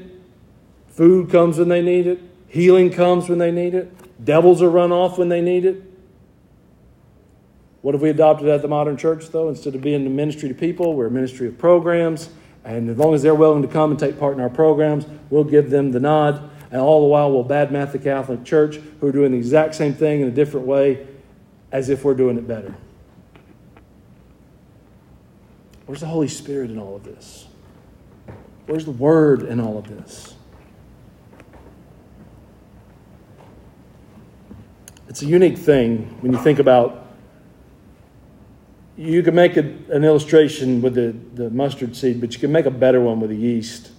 [0.89, 2.19] Food comes when they need it.
[2.47, 4.23] Healing comes when they need it.
[4.23, 5.83] Devils are run off when they need it.
[7.81, 9.49] What have we adopted at the modern church, though?
[9.49, 12.29] Instead of being a ministry to people, we're a ministry of programs.
[12.63, 15.43] And as long as they're willing to come and take part in our programs, we'll
[15.43, 16.49] give them the nod.
[16.71, 19.93] And all the while, we'll badmouth the Catholic Church, who are doing the exact same
[19.93, 21.05] thing in a different way,
[21.71, 22.73] as if we're doing it better.
[25.85, 27.47] Where's the Holy Spirit in all of this?
[28.65, 30.35] Where's the Word in all of this?
[35.07, 37.03] It's a unique thing when you think about
[38.97, 42.65] you can make a, an illustration with the, the mustard seed, but you can make
[42.65, 43.91] a better one with the yeast.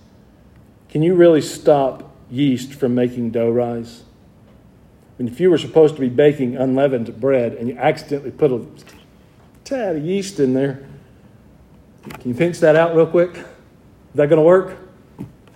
[0.89, 4.05] Can you really stop yeast from making dough rise?
[5.19, 8.67] Mean, if you were supposed to be baking unleavened bread and you accidentally put a
[9.65, 10.87] tad of yeast in there,
[12.11, 13.39] can you pinch that out real quick?
[14.17, 14.79] Is that going to work?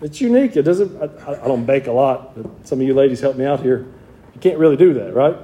[0.03, 0.55] It's unique.
[0.55, 0.94] It doesn't.
[1.01, 3.87] I, I don't bake a lot, but some of you ladies help me out here.
[4.35, 5.35] You can't really do that, right?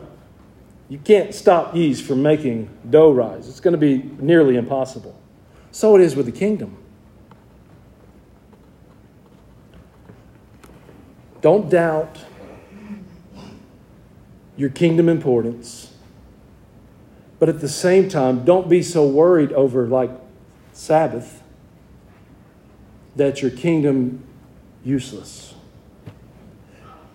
[0.90, 3.48] You can't stop yeast from making dough rise.
[3.48, 5.18] It's going to be nearly impossible.
[5.70, 6.76] So it is with the kingdom.
[11.40, 12.18] Don't doubt
[14.58, 15.94] your kingdom importance.
[17.38, 20.10] But at the same time, don't be so worried over like
[20.74, 21.42] Sabbath
[23.16, 24.22] that your kingdom
[24.84, 25.54] useless.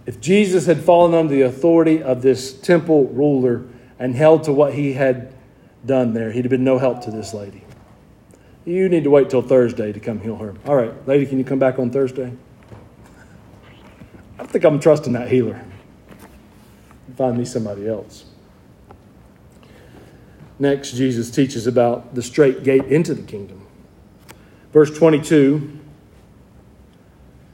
[0.05, 3.63] If Jesus had fallen under the authority of this temple ruler
[3.99, 5.33] and held to what he had
[5.85, 7.63] done there, he'd have been no help to this lady.
[8.65, 10.55] You need to wait till Thursday to come heal her.
[10.65, 12.33] All right, lady, can you come back on Thursday?
[14.37, 15.63] I think I'm trusting that healer.
[17.15, 18.25] Find me somebody else.
[20.57, 23.65] Next, Jesus teaches about the straight gate into the kingdom.
[24.73, 25.79] Verse 22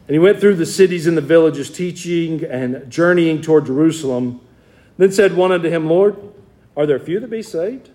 [0.08, 4.40] and he went through the cities and the villages, teaching and journeying toward Jerusalem.
[4.98, 6.16] Then said one unto him, Lord,
[6.78, 7.90] are there few that be saved?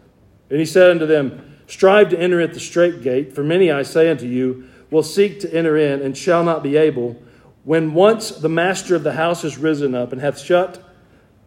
[0.50, 3.82] And he said unto them, Strive to enter at the straight gate, for many, I
[3.82, 7.16] say unto you, will seek to enter in, and shall not be able.
[7.64, 10.84] When once the master of the house is risen up and hath shut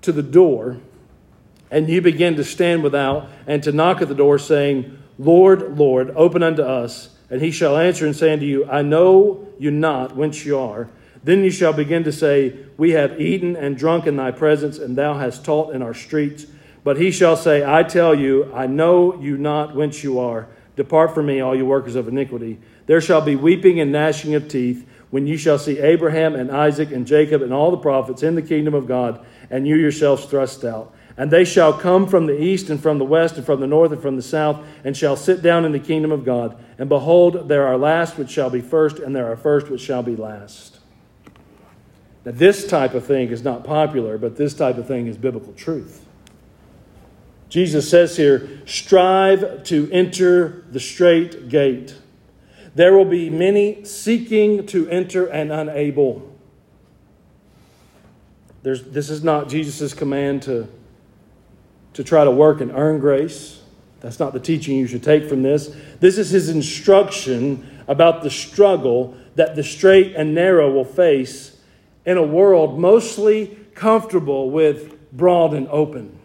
[0.01, 0.79] to the door,
[1.69, 6.11] and you begin to stand without and to knock at the door, saying, Lord, Lord,
[6.15, 7.14] open unto us.
[7.35, 10.87] And he shall answer and say unto you, I know you not whence you are.
[11.21, 14.97] Then you shall begin to say, We have eaten and drunk in thy presence, and
[14.97, 16.45] thou hast taught in our streets.
[16.85, 20.47] But he shall say, I tell you, I know you not whence you are.
[20.77, 22.57] Depart from me, all you workers of iniquity.
[22.85, 26.93] There shall be weeping and gnashing of teeth when you shall see Abraham and Isaac
[26.93, 30.63] and Jacob and all the prophets in the kingdom of God, and you yourselves thrust
[30.63, 30.94] out.
[31.17, 33.91] And they shall come from the east and from the west and from the north
[33.91, 36.61] and from the south, and shall sit down in the kingdom of God.
[36.77, 40.03] And behold, there are last which shall be first, and there are first which shall
[40.03, 40.79] be last.
[42.25, 45.53] Now, this type of thing is not popular, but this type of thing is biblical
[45.53, 46.03] truth.
[47.47, 51.95] Jesus says here, strive to enter the straight gate.
[52.73, 56.35] There will be many seeking to enter and unable.
[58.63, 60.67] There's, this is not Jesus' command to
[61.95, 63.61] to try to work and earn grace.
[64.01, 65.75] That's not the teaching you should take from this.
[65.99, 71.57] This is his instruction about the struggle that the straight and narrow will face
[72.05, 76.19] in a world mostly comfortable with broad and open.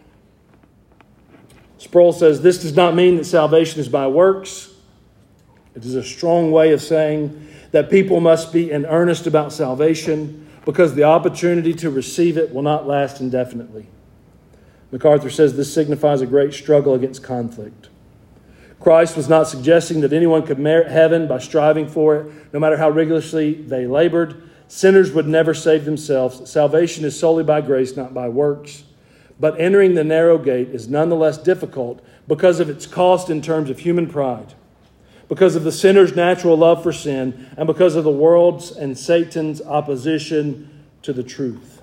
[1.77, 4.69] Sproul says this does not mean that salvation is by works.
[5.73, 10.47] It is a strong way of saying that people must be in earnest about salvation
[10.65, 13.87] because the opportunity to receive it will not last indefinitely.
[14.91, 17.89] MacArthur says this signifies a great struggle against conflict.
[18.79, 22.77] Christ was not suggesting that anyone could merit heaven by striving for it, no matter
[22.77, 24.49] how rigorously they labored.
[24.67, 26.49] Sinners would never save themselves.
[26.49, 28.83] Salvation is solely by grace, not by works.
[29.39, 33.79] But entering the narrow gate is nonetheless difficult because of its cost in terms of
[33.79, 34.53] human pride,
[35.27, 39.61] because of the sinner's natural love for sin, and because of the world's and Satan's
[39.61, 41.81] opposition to the truth.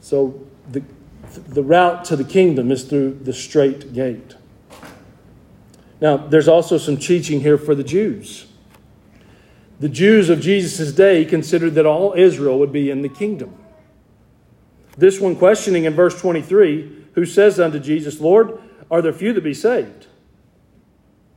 [0.00, 0.40] So
[0.70, 0.82] the,
[1.36, 4.36] the route to the kingdom is through the straight gate.
[6.00, 8.46] Now, there's also some teaching here for the Jews.
[9.80, 13.54] The Jews of Jesus' day considered that all Israel would be in the kingdom.
[14.96, 18.60] This one questioning in verse 23 who says unto Jesus, Lord,
[18.90, 20.06] are there few that be saved?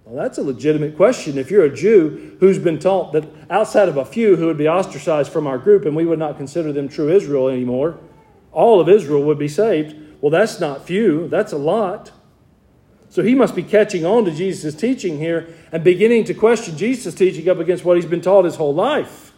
[0.06, 1.38] Well, that's a legitimate question.
[1.38, 4.68] If you're a Jew who's been taught that outside of a few who would be
[4.68, 8.00] ostracized from our group and we would not consider them true Israel anymore,
[8.52, 9.96] all of Israel would be saved.
[10.22, 12.12] Well, that's not few, that's a lot.
[13.10, 17.16] So he must be catching on to Jesus' teaching here and beginning to question Jesus'
[17.16, 19.34] teaching up against what he's been taught his whole life.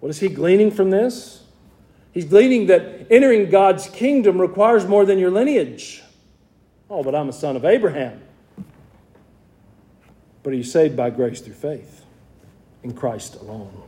[0.00, 1.44] What is he gleaning from this?
[2.12, 6.02] He's gleaning that entering God's kingdom requires more than your lineage.
[6.90, 8.22] Oh, but I'm a son of Abraham.
[10.42, 12.04] But are you saved by grace through faith
[12.82, 13.87] in Christ alone?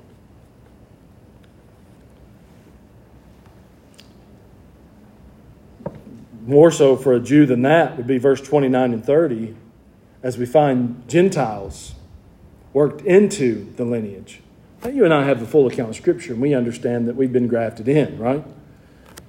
[6.47, 9.55] More so for a Jew than that would be verse 29 and 30,
[10.23, 11.95] as we find Gentiles
[12.73, 14.41] worked into the lineage.
[14.83, 17.33] Now, you and I have the full account of Scripture, and we understand that we've
[17.33, 18.45] been grafted in, right?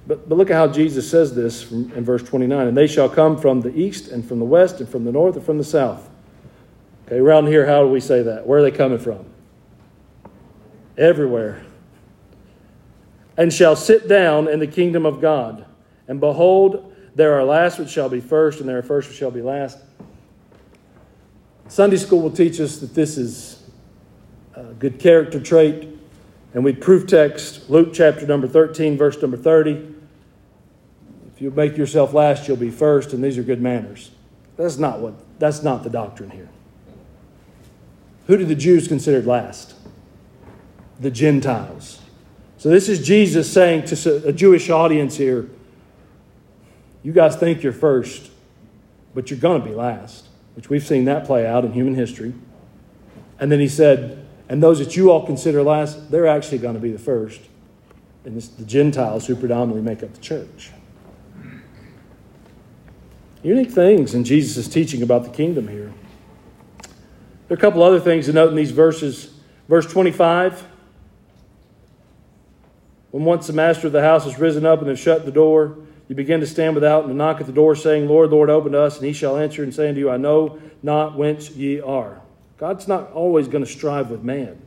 [0.06, 3.08] But, but look at how Jesus says this from, in verse 29 And they shall
[3.08, 5.64] come from the east, and from the west, and from the north, and from the
[5.64, 6.08] south.
[7.06, 8.46] Okay, around here, how do we say that?
[8.46, 9.24] Where are they coming from?
[10.96, 11.64] Everywhere.
[13.36, 15.66] And shall sit down in the kingdom of God.
[16.08, 19.30] And behold, there are last which shall be first, and there are first which shall
[19.30, 19.78] be last.
[21.68, 23.62] Sunday school will teach us that this is
[24.54, 25.88] a good character trait.
[26.54, 29.94] And we proof text Luke chapter number 13, verse number 30.
[31.34, 34.10] If you make yourself last, you'll be first, and these are good manners.
[34.56, 36.48] That's not what that's not the doctrine here.
[38.26, 39.74] Who did the Jews consider last?
[41.00, 42.00] The Gentiles.
[42.58, 45.48] So this is Jesus saying to a Jewish audience here,
[47.02, 48.30] you guys think you're first,
[49.14, 52.34] but you're going to be last, which we've seen that play out in human history.
[53.38, 56.80] And then he said, and those that you all consider last, they're actually going to
[56.80, 57.40] be the first.
[58.24, 60.70] And it's the Gentiles who predominantly make up the church.
[63.42, 65.92] Unique things in Jesus' teaching about the kingdom here.
[67.48, 69.34] There are a couple other things to note in these verses.
[69.68, 70.64] Verse 25
[73.10, 75.76] When once the master of the house has risen up and has shut the door,
[76.12, 78.82] you begin to stand without and knock at the door, saying, Lord, Lord, open to
[78.82, 78.98] us.
[78.98, 82.20] And he shall answer and say unto you, I know not whence ye are.
[82.58, 84.60] God's not always going to strive with man.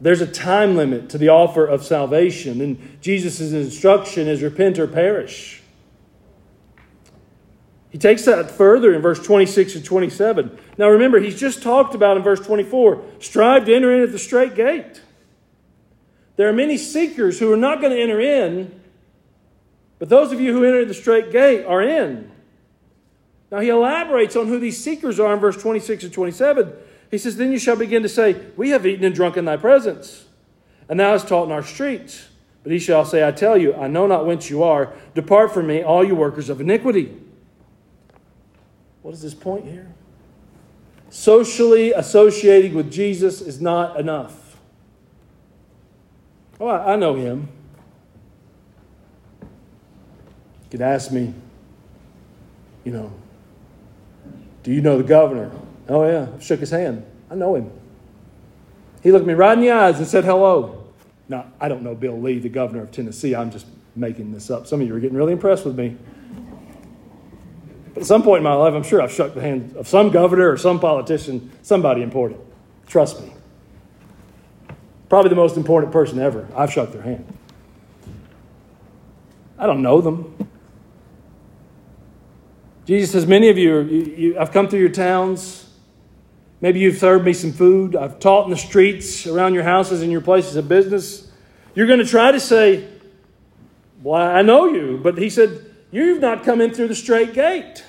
[0.00, 4.86] There's a time limit to the offer of salvation, and Jesus' instruction is repent or
[4.86, 5.62] perish.
[7.90, 10.58] He takes that further in verse 26 and 27.
[10.78, 14.18] Now remember, he's just talked about in verse 24 strive to enter in at the
[14.18, 15.02] straight gate.
[16.36, 18.77] There are many seekers who are not going to enter in,
[19.98, 22.30] but those of you who enter the straight gate are in.
[23.50, 26.72] Now he elaborates on who these seekers are in verse 26 and 27.
[27.10, 29.56] He says, Then you shall begin to say, We have eaten and drunk in thy
[29.56, 30.26] presence,
[30.88, 32.28] and thou hast taught in our streets.
[32.62, 34.92] But he shall say, I tell you, I know not whence you are.
[35.14, 37.16] Depart from me, all you workers of iniquity.
[39.02, 39.94] What is this point here?
[41.08, 44.58] Socially associating with Jesus is not enough.
[46.60, 47.48] Oh, I know him.
[49.40, 49.46] You
[50.70, 51.34] could ask me,
[52.84, 53.12] you know,
[54.62, 55.50] do you know the governor?
[55.88, 56.28] Oh, yeah.
[56.36, 57.04] I shook his hand.
[57.30, 57.70] I know him.
[59.02, 60.84] He looked me right in the eyes and said hello.
[61.28, 63.34] Now, I don't know Bill Lee, the governor of Tennessee.
[63.34, 64.66] I'm just making this up.
[64.66, 65.96] Some of you are getting really impressed with me.
[67.94, 70.10] But at some point in my life, I'm sure I've shook the hand of some
[70.10, 72.40] governor or some politician, somebody important.
[72.86, 73.32] Trust me.
[75.08, 76.46] Probably the most important person ever.
[76.54, 77.26] I've shook their hand.
[79.58, 80.48] I don't know them.
[82.88, 85.68] Jesus says, Many of you, you, you, I've come through your towns.
[86.62, 87.94] Maybe you've served me some food.
[87.94, 91.30] I've taught in the streets around your houses and your places of business.
[91.74, 92.88] You're going to try to say,
[94.02, 94.98] Well, I know you.
[95.02, 97.84] But he said, You've not come in through the straight gate,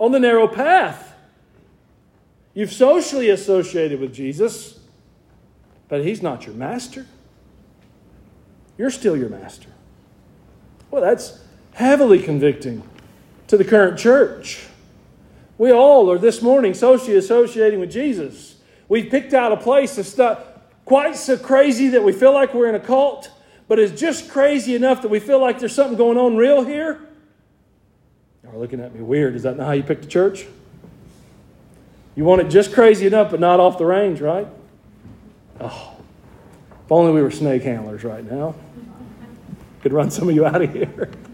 [0.00, 1.14] on the narrow path.
[2.52, 4.80] You've socially associated with Jesus,
[5.88, 7.06] but he's not your master.
[8.76, 9.68] You're still your master.
[10.90, 11.44] Well, that's
[11.74, 12.82] heavily convicting
[13.48, 14.66] to the current church.
[15.58, 18.56] We all are this morning socially associating with Jesus.
[18.88, 22.68] We've picked out a place that's not quite so crazy that we feel like we're
[22.68, 23.30] in a cult,
[23.68, 27.00] but it's just crazy enough that we feel like there's something going on real here.
[28.42, 29.34] You're looking at me weird.
[29.34, 30.46] Is that not how you picked a church?
[32.14, 34.46] You want it just crazy enough, but not off the range, right?
[35.60, 35.96] Oh,
[36.84, 38.54] if only we were snake handlers right now.
[39.82, 41.10] Could run some of you out of here.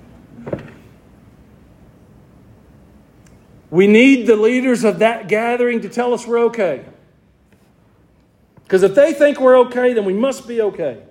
[3.72, 6.84] We need the leaders of that gathering to tell us we're okay.
[8.64, 11.02] Because if they think we're okay, then we must be okay.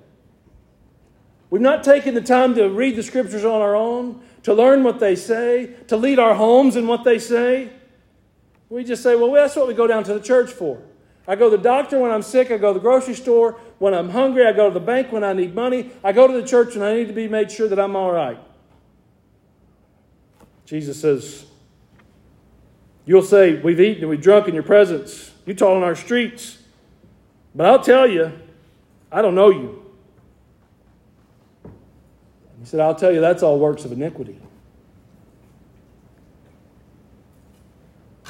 [1.49, 4.99] We've not taken the time to read the scriptures on our own, to learn what
[4.99, 7.71] they say, to lead our homes in what they say.
[8.69, 10.83] We just say, well, that's what we go down to the church for.
[11.27, 12.51] I go to the doctor when I'm sick.
[12.51, 14.45] I go to the grocery store when I'm hungry.
[14.45, 15.89] I go to the bank when I need money.
[16.03, 18.11] I go to the church when I need to be made sure that I'm all
[18.11, 18.37] right.
[20.65, 21.47] Jesus says,
[23.05, 25.31] You'll say, We've eaten and we've drunk in your presence.
[25.45, 26.59] You taught on our streets.
[27.53, 28.31] But I'll tell you,
[29.11, 29.83] I don't know you.
[32.59, 34.39] He said, I'll tell you, that's all works of iniquity.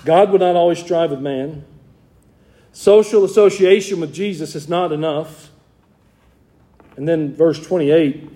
[0.06, 1.66] God would not always strive with man.
[2.72, 5.50] Social association with Jesus is not enough.
[6.96, 8.30] And then, verse 28,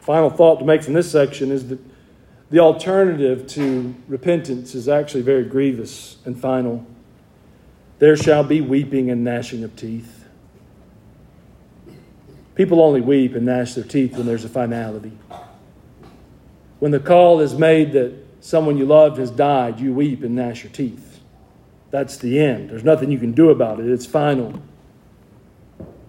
[0.00, 1.78] final thought to make from this section is that
[2.50, 6.86] the alternative to repentance is actually very grievous and final.
[7.98, 10.24] There shall be weeping and gnashing of teeth.
[12.54, 15.12] People only weep and gnash their teeth when there's a finality.
[16.78, 20.62] When the call is made that someone you loved has died, you weep and gnash
[20.62, 21.20] your teeth.
[21.90, 22.70] That's the end.
[22.70, 24.62] There's nothing you can do about it, it's final.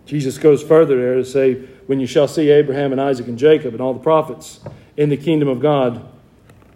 [0.05, 1.53] Jesus goes further there to say,
[1.87, 4.59] When you shall see Abraham and Isaac and Jacob and all the prophets
[4.97, 6.07] in the kingdom of God,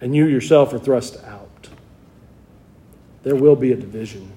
[0.01, 1.69] and you yourself are thrust out.
[3.23, 4.31] There will be a division.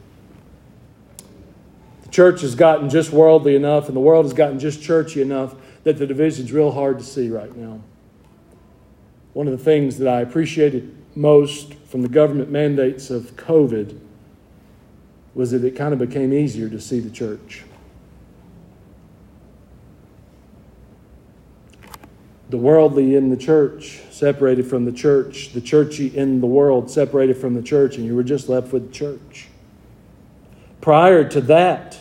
[2.02, 5.54] The church has gotten just worldly enough, and the world has gotten just churchy enough
[5.84, 7.80] that the division's real hard to see right now.
[9.32, 13.98] One of the things that I appreciated most from the government mandates of COVID
[15.34, 17.64] was that it kind of became easier to see the church.
[22.52, 27.34] The worldly in the church, separated from the church, the churchy in the world, separated
[27.34, 29.48] from the church, and you were just left with the church.
[30.82, 31.98] Prior to that,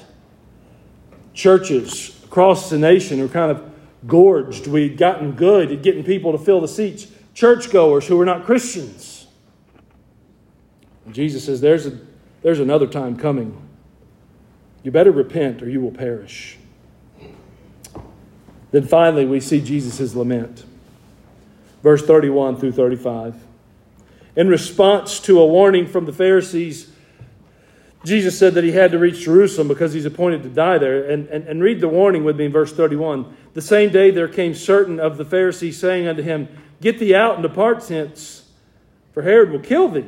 [1.34, 3.64] churches across the nation were kind of
[4.06, 4.68] gorged.
[4.68, 9.28] We'd gotten good at getting people to fill the seats, churchgoers who were not Christians.
[11.06, 11.97] And Jesus says, there's, a,
[12.41, 13.58] there's another time coming.
[14.84, 16.58] You better repent or you will perish.
[18.72, 20.65] Then finally, we see Jesus' lament.
[21.84, 23.36] Verse 31 through 35.
[24.36, 26.91] In response to a warning from the Pharisees,
[28.03, 31.03] Jesus said that he had to reach Jerusalem because he's appointed to die there.
[31.09, 33.38] And, and, and read the warning with me in verse 31.
[33.53, 36.47] The same day there came certain of the Pharisees saying unto him,
[36.80, 38.49] Get thee out and depart hence,
[39.13, 40.05] for Herod will kill thee.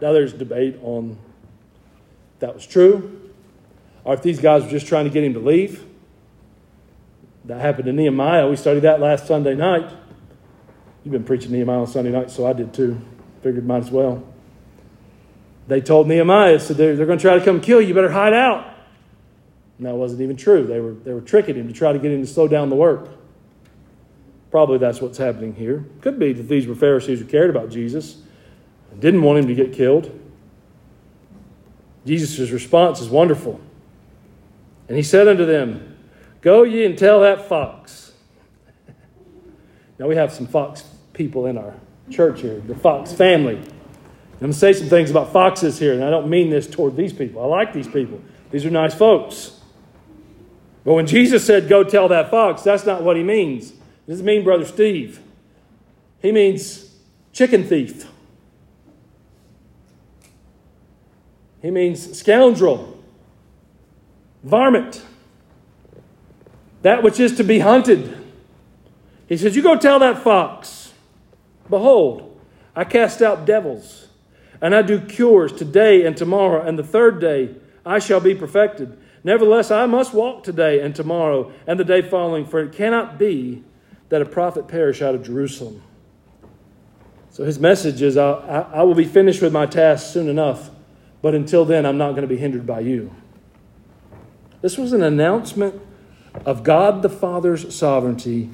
[0.00, 1.16] Now there's debate on
[2.40, 3.30] that was true,
[4.04, 5.84] or if these guys were just trying to get him to leave.
[7.48, 8.46] That happened to Nehemiah.
[8.46, 9.90] We studied that last Sunday night.
[11.02, 13.00] You've been preaching Nehemiah on Sunday night, so I did too.
[13.42, 14.22] Figured might as well.
[15.66, 17.88] They told Nehemiah, said they're, they're going to try to come kill you.
[17.88, 18.74] You better hide out.
[19.78, 20.66] And that wasn't even true.
[20.66, 22.76] They were, they were tricking him to try to get him to slow down the
[22.76, 23.08] work.
[24.50, 25.86] Probably that's what's happening here.
[26.02, 28.18] Could be that these were Pharisees who cared about Jesus
[28.90, 30.18] and didn't want him to get killed.
[32.04, 33.58] Jesus' response is wonderful.
[34.88, 35.97] And he said unto them,
[36.40, 38.12] Go ye and tell that fox.
[39.98, 41.74] Now we have some fox people in our
[42.10, 43.56] church here, the fox family.
[43.56, 46.96] I'm going to say some things about foxes here, and I don't mean this toward
[46.96, 47.42] these people.
[47.42, 48.20] I like these people,
[48.50, 49.60] these are nice folks.
[50.84, 53.70] But when Jesus said, Go tell that fox, that's not what he means.
[53.70, 55.20] He doesn't mean Brother Steve,
[56.20, 56.94] he means
[57.32, 58.06] chicken thief.
[61.60, 63.02] He means scoundrel,
[64.44, 65.02] varmint
[66.82, 68.26] that which is to be hunted.
[69.28, 70.92] He says, You go tell that fox,
[71.68, 72.40] Behold,
[72.74, 74.08] I cast out devils,
[74.60, 77.54] and I do cures today and tomorrow, and the third day
[77.84, 78.98] I shall be perfected.
[79.24, 83.64] Nevertheless, I must walk today and tomorrow and the day following, for it cannot be
[84.08, 85.82] that a prophet perish out of Jerusalem.
[87.30, 88.30] So his message is I,
[88.72, 90.70] I, will be finished with my task soon enough,
[91.20, 93.14] but until then, I'm not going to be hindered by you.
[94.60, 95.80] This was an announcement
[96.44, 98.50] of God the Father's sovereignty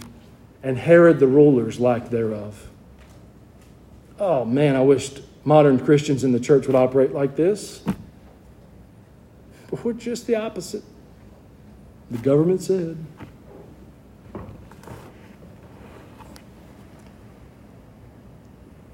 [0.62, 2.70] and Herod the ruler's lack thereof.
[4.18, 7.82] Oh man, I wished modern Christians in the church would operate like this.
[9.70, 10.82] But we're just the opposite.
[12.10, 12.96] The government said.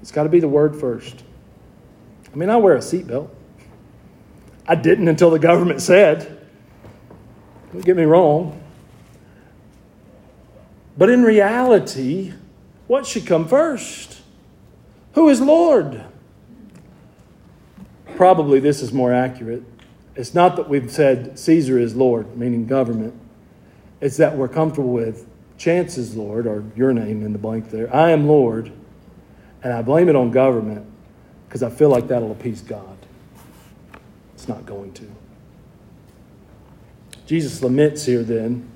[0.01, 1.23] It's got to be the word first.
[2.33, 3.29] I mean, I wear a seatbelt.
[4.67, 6.47] I didn't until the government said.
[7.71, 8.60] Don't get me wrong.
[10.97, 12.33] But in reality,
[12.87, 14.21] what should come first?
[15.13, 16.03] Who is Lord?
[18.15, 19.63] Probably this is more accurate.
[20.15, 23.13] It's not that we've said Caesar is Lord, meaning government.
[24.01, 25.27] It's that we're comfortable with
[25.57, 27.93] chances, Lord, or your name in the blank there.
[27.95, 28.71] I am Lord,
[29.63, 30.85] and I blame it on government
[31.47, 32.97] because I feel like that'll appease God.
[34.33, 35.07] It's not going to.
[37.27, 38.70] Jesus laments here then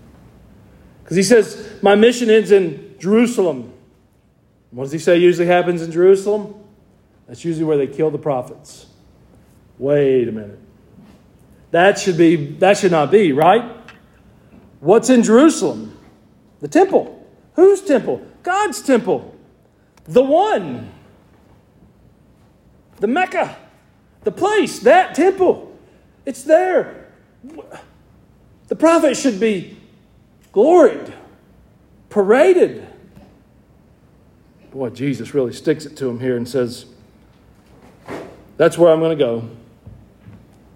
[1.05, 3.71] because he says, My mission ends in Jerusalem.
[4.71, 6.55] What does he say usually happens in Jerusalem?
[7.27, 8.87] That's usually where they kill the prophets.
[9.77, 10.59] Wait a minute.
[11.69, 13.71] That should be that should not be, right?
[14.79, 15.95] What's in Jerusalem?
[16.61, 17.23] The temple.
[17.53, 18.25] Whose temple?
[18.41, 19.35] God's temple.
[20.05, 20.91] The one.
[22.99, 23.55] The Mecca.
[24.23, 25.77] The place, that temple.
[26.25, 27.09] It's there.
[28.69, 29.77] The prophet should be
[30.55, 31.13] gloried,
[32.09, 32.87] paraded.
[34.71, 36.85] Boy, Jesus really sticks it to him here and says,
[38.55, 39.49] That's where I'm going to go.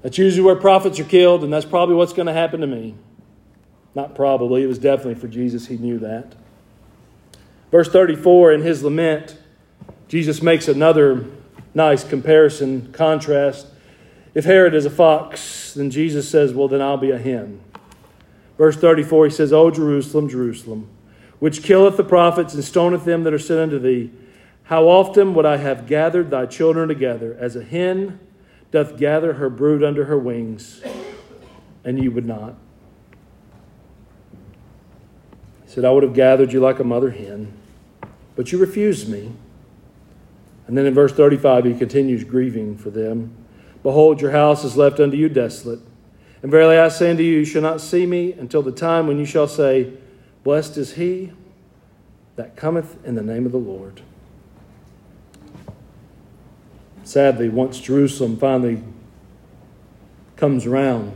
[0.02, 2.94] That's usually where prophets are killed, and that's probably what's going to happen to me.
[3.96, 5.68] Not probably, it was definitely for Jesus.
[5.68, 6.36] He knew that.
[7.72, 9.38] Verse 34 in his lament,
[10.10, 11.26] Jesus makes another
[11.74, 13.68] nice comparison, contrast.
[14.34, 17.62] If Herod is a fox, then Jesus says, Well, then I'll be a hen.
[18.60, 20.90] Verse 34, he says, O Jerusalem, Jerusalem,
[21.40, 24.12] which killeth the prophets and stoneth them that are sent unto thee,
[24.64, 28.20] how often would I have gathered thy children together as a hen
[28.70, 30.84] doth gather her brood under her wings,
[31.86, 32.56] and you would not.
[35.64, 37.54] He said, I would have gathered you like a mother hen,
[38.36, 39.32] but you refused me.
[40.68, 43.34] And then in verse 35, he continues grieving for them.
[43.84, 45.80] Behold, your house is left unto you desolate.
[46.42, 49.20] And verily I say unto you, you shall not see me until the time when
[49.20, 49.94] you shall say,
[50.44, 51.32] Blessed is he
[52.38, 54.02] that cometh in the name of the Lord.
[57.04, 58.84] Sadly, once Jerusalem finally
[60.38, 61.12] comes around,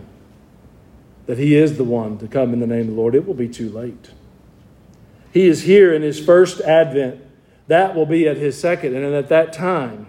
[1.26, 3.34] that he is the one to come in the name of the Lord, it will
[3.34, 4.12] be too late.
[5.32, 7.22] He is here in his first advent.
[7.68, 8.96] That will be at his second.
[8.96, 10.08] And at that time,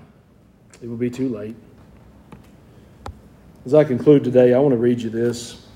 [0.82, 1.56] it will be too late.
[3.66, 5.66] As I conclude today, I want to read you this.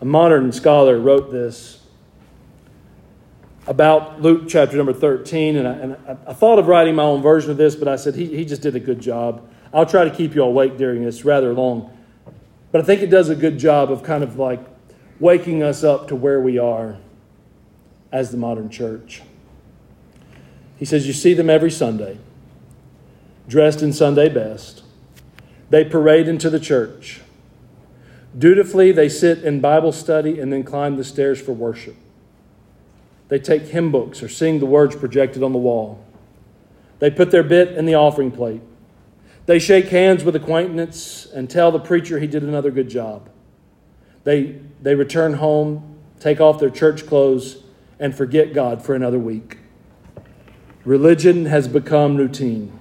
[0.00, 1.82] A modern scholar wrote this
[3.66, 7.50] about Luke chapter number 13, and I, and I, thought of writing my own version
[7.50, 9.46] of this, but I said he, he just did a good job.
[9.74, 11.90] I'll try to keep you awake during this rather long.
[12.70, 14.60] But I think it does a good job of kind of like
[15.18, 16.96] waking us up to where we are
[18.12, 19.22] as the modern church.
[20.76, 22.18] He says, You see them every Sunday,
[23.48, 24.84] dressed in Sunday best.
[25.70, 27.20] They parade into the church.
[28.36, 31.96] Dutifully, they sit in Bible study and then climb the stairs for worship.
[33.28, 36.04] They take hymn books or sing the words projected on the wall.
[36.98, 38.62] They put their bit in the offering plate.
[39.46, 43.30] They shake hands with acquaintance and tell the preacher he did another good job.
[44.24, 47.62] They, they return home, take off their church clothes,
[47.98, 49.58] and forget God for another week.
[50.84, 52.78] Religion has become routine.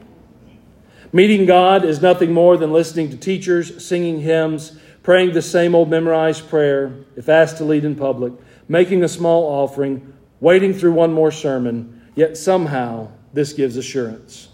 [1.13, 5.89] Meeting God is nothing more than listening to teachers, singing hymns, praying the same old
[5.89, 8.33] memorized prayer, if asked to lead in public,
[8.67, 14.49] making a small offering, waiting through one more sermon, yet somehow this gives assurance.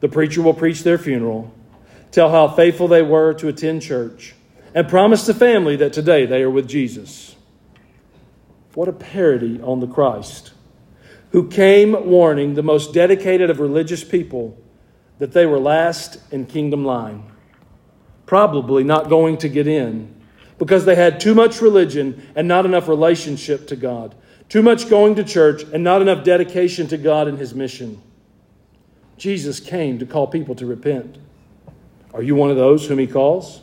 [0.00, 1.52] The preacher will preach their funeral,
[2.12, 4.34] tell how faithful they were to attend church,
[4.74, 7.36] and promise the family that today they are with Jesus.
[8.72, 10.52] What a parody on the Christ,
[11.32, 14.56] who came warning the most dedicated of religious people
[15.20, 17.22] that they were last in kingdom line,
[18.26, 20.12] probably not going to get in
[20.58, 24.14] because they had too much religion and not enough relationship to God.
[24.48, 28.00] Too much going to church and not enough dedication to God and His mission.
[29.16, 31.18] Jesus came to call people to repent.
[32.12, 33.60] Are you one of those whom He calls?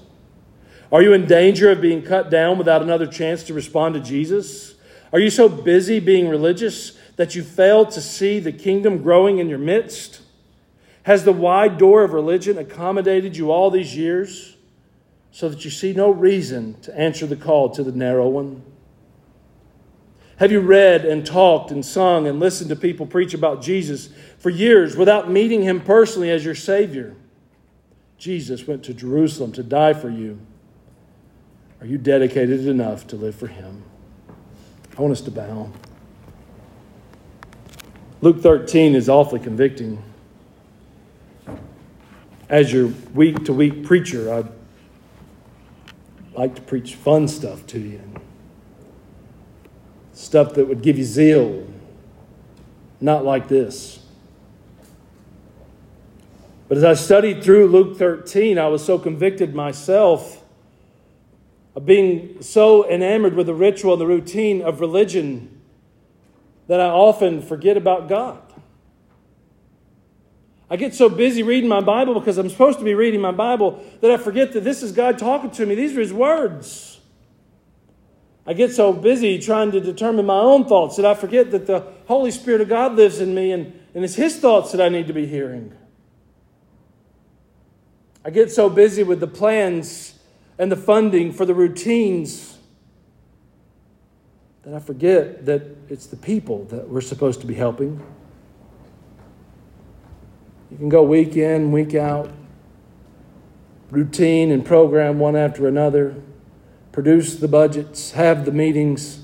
[0.92, 4.76] Are you in danger of being cut down without another chance to respond to Jesus?
[5.12, 9.50] Are you so busy being religious that you fail to see the kingdom growing in
[9.50, 10.22] your midst?
[11.08, 14.58] Has the wide door of religion accommodated you all these years
[15.32, 18.62] so that you see no reason to answer the call to the narrow one?
[20.36, 24.50] Have you read and talked and sung and listened to people preach about Jesus for
[24.50, 27.16] years without meeting him personally as your Savior?
[28.18, 30.38] Jesus went to Jerusalem to die for you.
[31.80, 33.82] Are you dedicated enough to live for Him?
[34.98, 35.72] I want us to bow.
[38.20, 40.04] Luke 13 is awfully convicting.
[42.50, 44.48] As your week to week preacher, I'd
[46.34, 48.02] like to preach fun stuff to you.
[50.14, 51.68] Stuff that would give you zeal.
[53.02, 54.00] Not like this.
[56.68, 60.44] But as I studied through Luke 13, I was so convicted myself
[61.76, 65.62] of being so enamored with the ritual and the routine of religion
[66.68, 68.42] that I often forget about God.
[70.70, 73.84] I get so busy reading my Bible because I'm supposed to be reading my Bible
[74.02, 75.76] that I forget that this is God talking to me.
[75.76, 77.00] These are His words.
[78.46, 81.86] I get so busy trying to determine my own thoughts that I forget that the
[82.08, 85.08] Holy Spirit of God lives in me and, and it's His thoughts that I need
[85.08, 85.74] to be hearing.
[88.26, 90.18] I get so busy with the plans
[90.58, 92.58] and the funding for the routines
[94.64, 98.06] that I forget that it's the people that we're supposed to be helping.
[100.72, 102.30] You can go week in, week out,
[103.90, 106.16] routine and program one after another,
[106.92, 109.24] produce the budgets, have the meetings,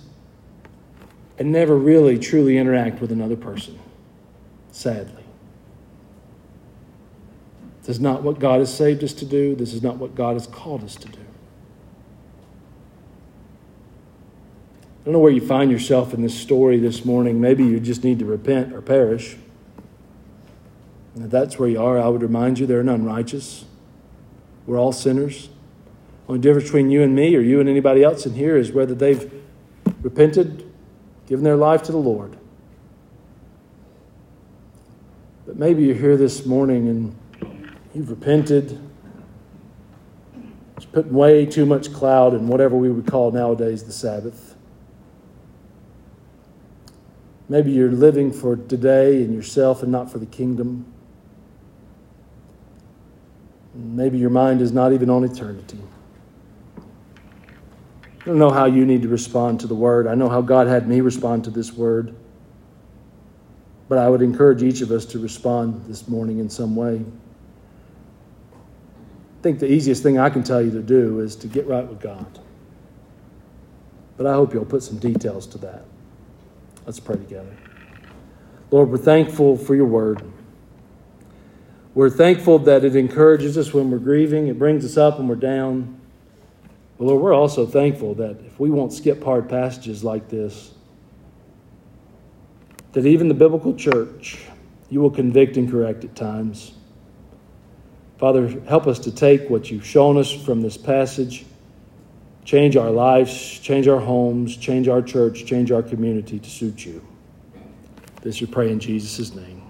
[1.38, 3.78] and never really truly interact with another person,
[4.72, 5.24] sadly.
[7.80, 9.56] This is not what God has saved us to do.
[9.56, 11.20] This is not what God has called us to do.
[15.02, 17.42] I don't know where you find yourself in this story this morning.
[17.42, 19.36] Maybe you just need to repent or perish.
[21.16, 23.66] And if that's where you are, I would remind you there are none righteous.
[24.66, 25.50] We're all sinners.
[26.26, 28.72] The only difference between you and me or you and anybody else in here is
[28.72, 29.32] whether they've
[30.02, 30.72] repented,
[31.28, 32.38] given their life to the Lord.
[35.46, 37.16] But maybe you're here this morning and
[37.94, 38.80] you've repented.
[40.78, 44.56] It's putting way too much cloud in whatever we would call nowadays the Sabbath.
[47.50, 50.93] Maybe you're living for today and yourself and not for the kingdom.
[53.74, 55.80] Maybe your mind is not even on eternity.
[56.78, 60.08] I don't know how you need to respond to the word.
[60.08, 62.16] I know how God had me respond to this word.
[63.90, 67.04] But I would encourage each of us to respond this morning in some way.
[68.54, 71.86] I think the easiest thing I can tell you to do is to get right
[71.86, 72.40] with God.
[74.16, 75.84] But I hope you'll put some details to that.
[76.86, 77.54] Let's pray together.
[78.72, 80.24] Lord, we're thankful for your word.
[81.96, 85.36] We're thankful that it encourages us when we're grieving, it brings us up when we're
[85.36, 86.00] down.
[86.98, 90.74] But Lord, we're also thankful that if we won't skip hard passages like this,
[92.94, 94.40] that even the biblical church,
[94.90, 96.74] you will convict and correct at times.
[98.20, 101.46] Father, help us to take what you've shown us from this passage
[102.46, 107.02] change our lives, change our homes, change our church, change our community to suit you.
[108.22, 109.63] This we pray in Jesus' name.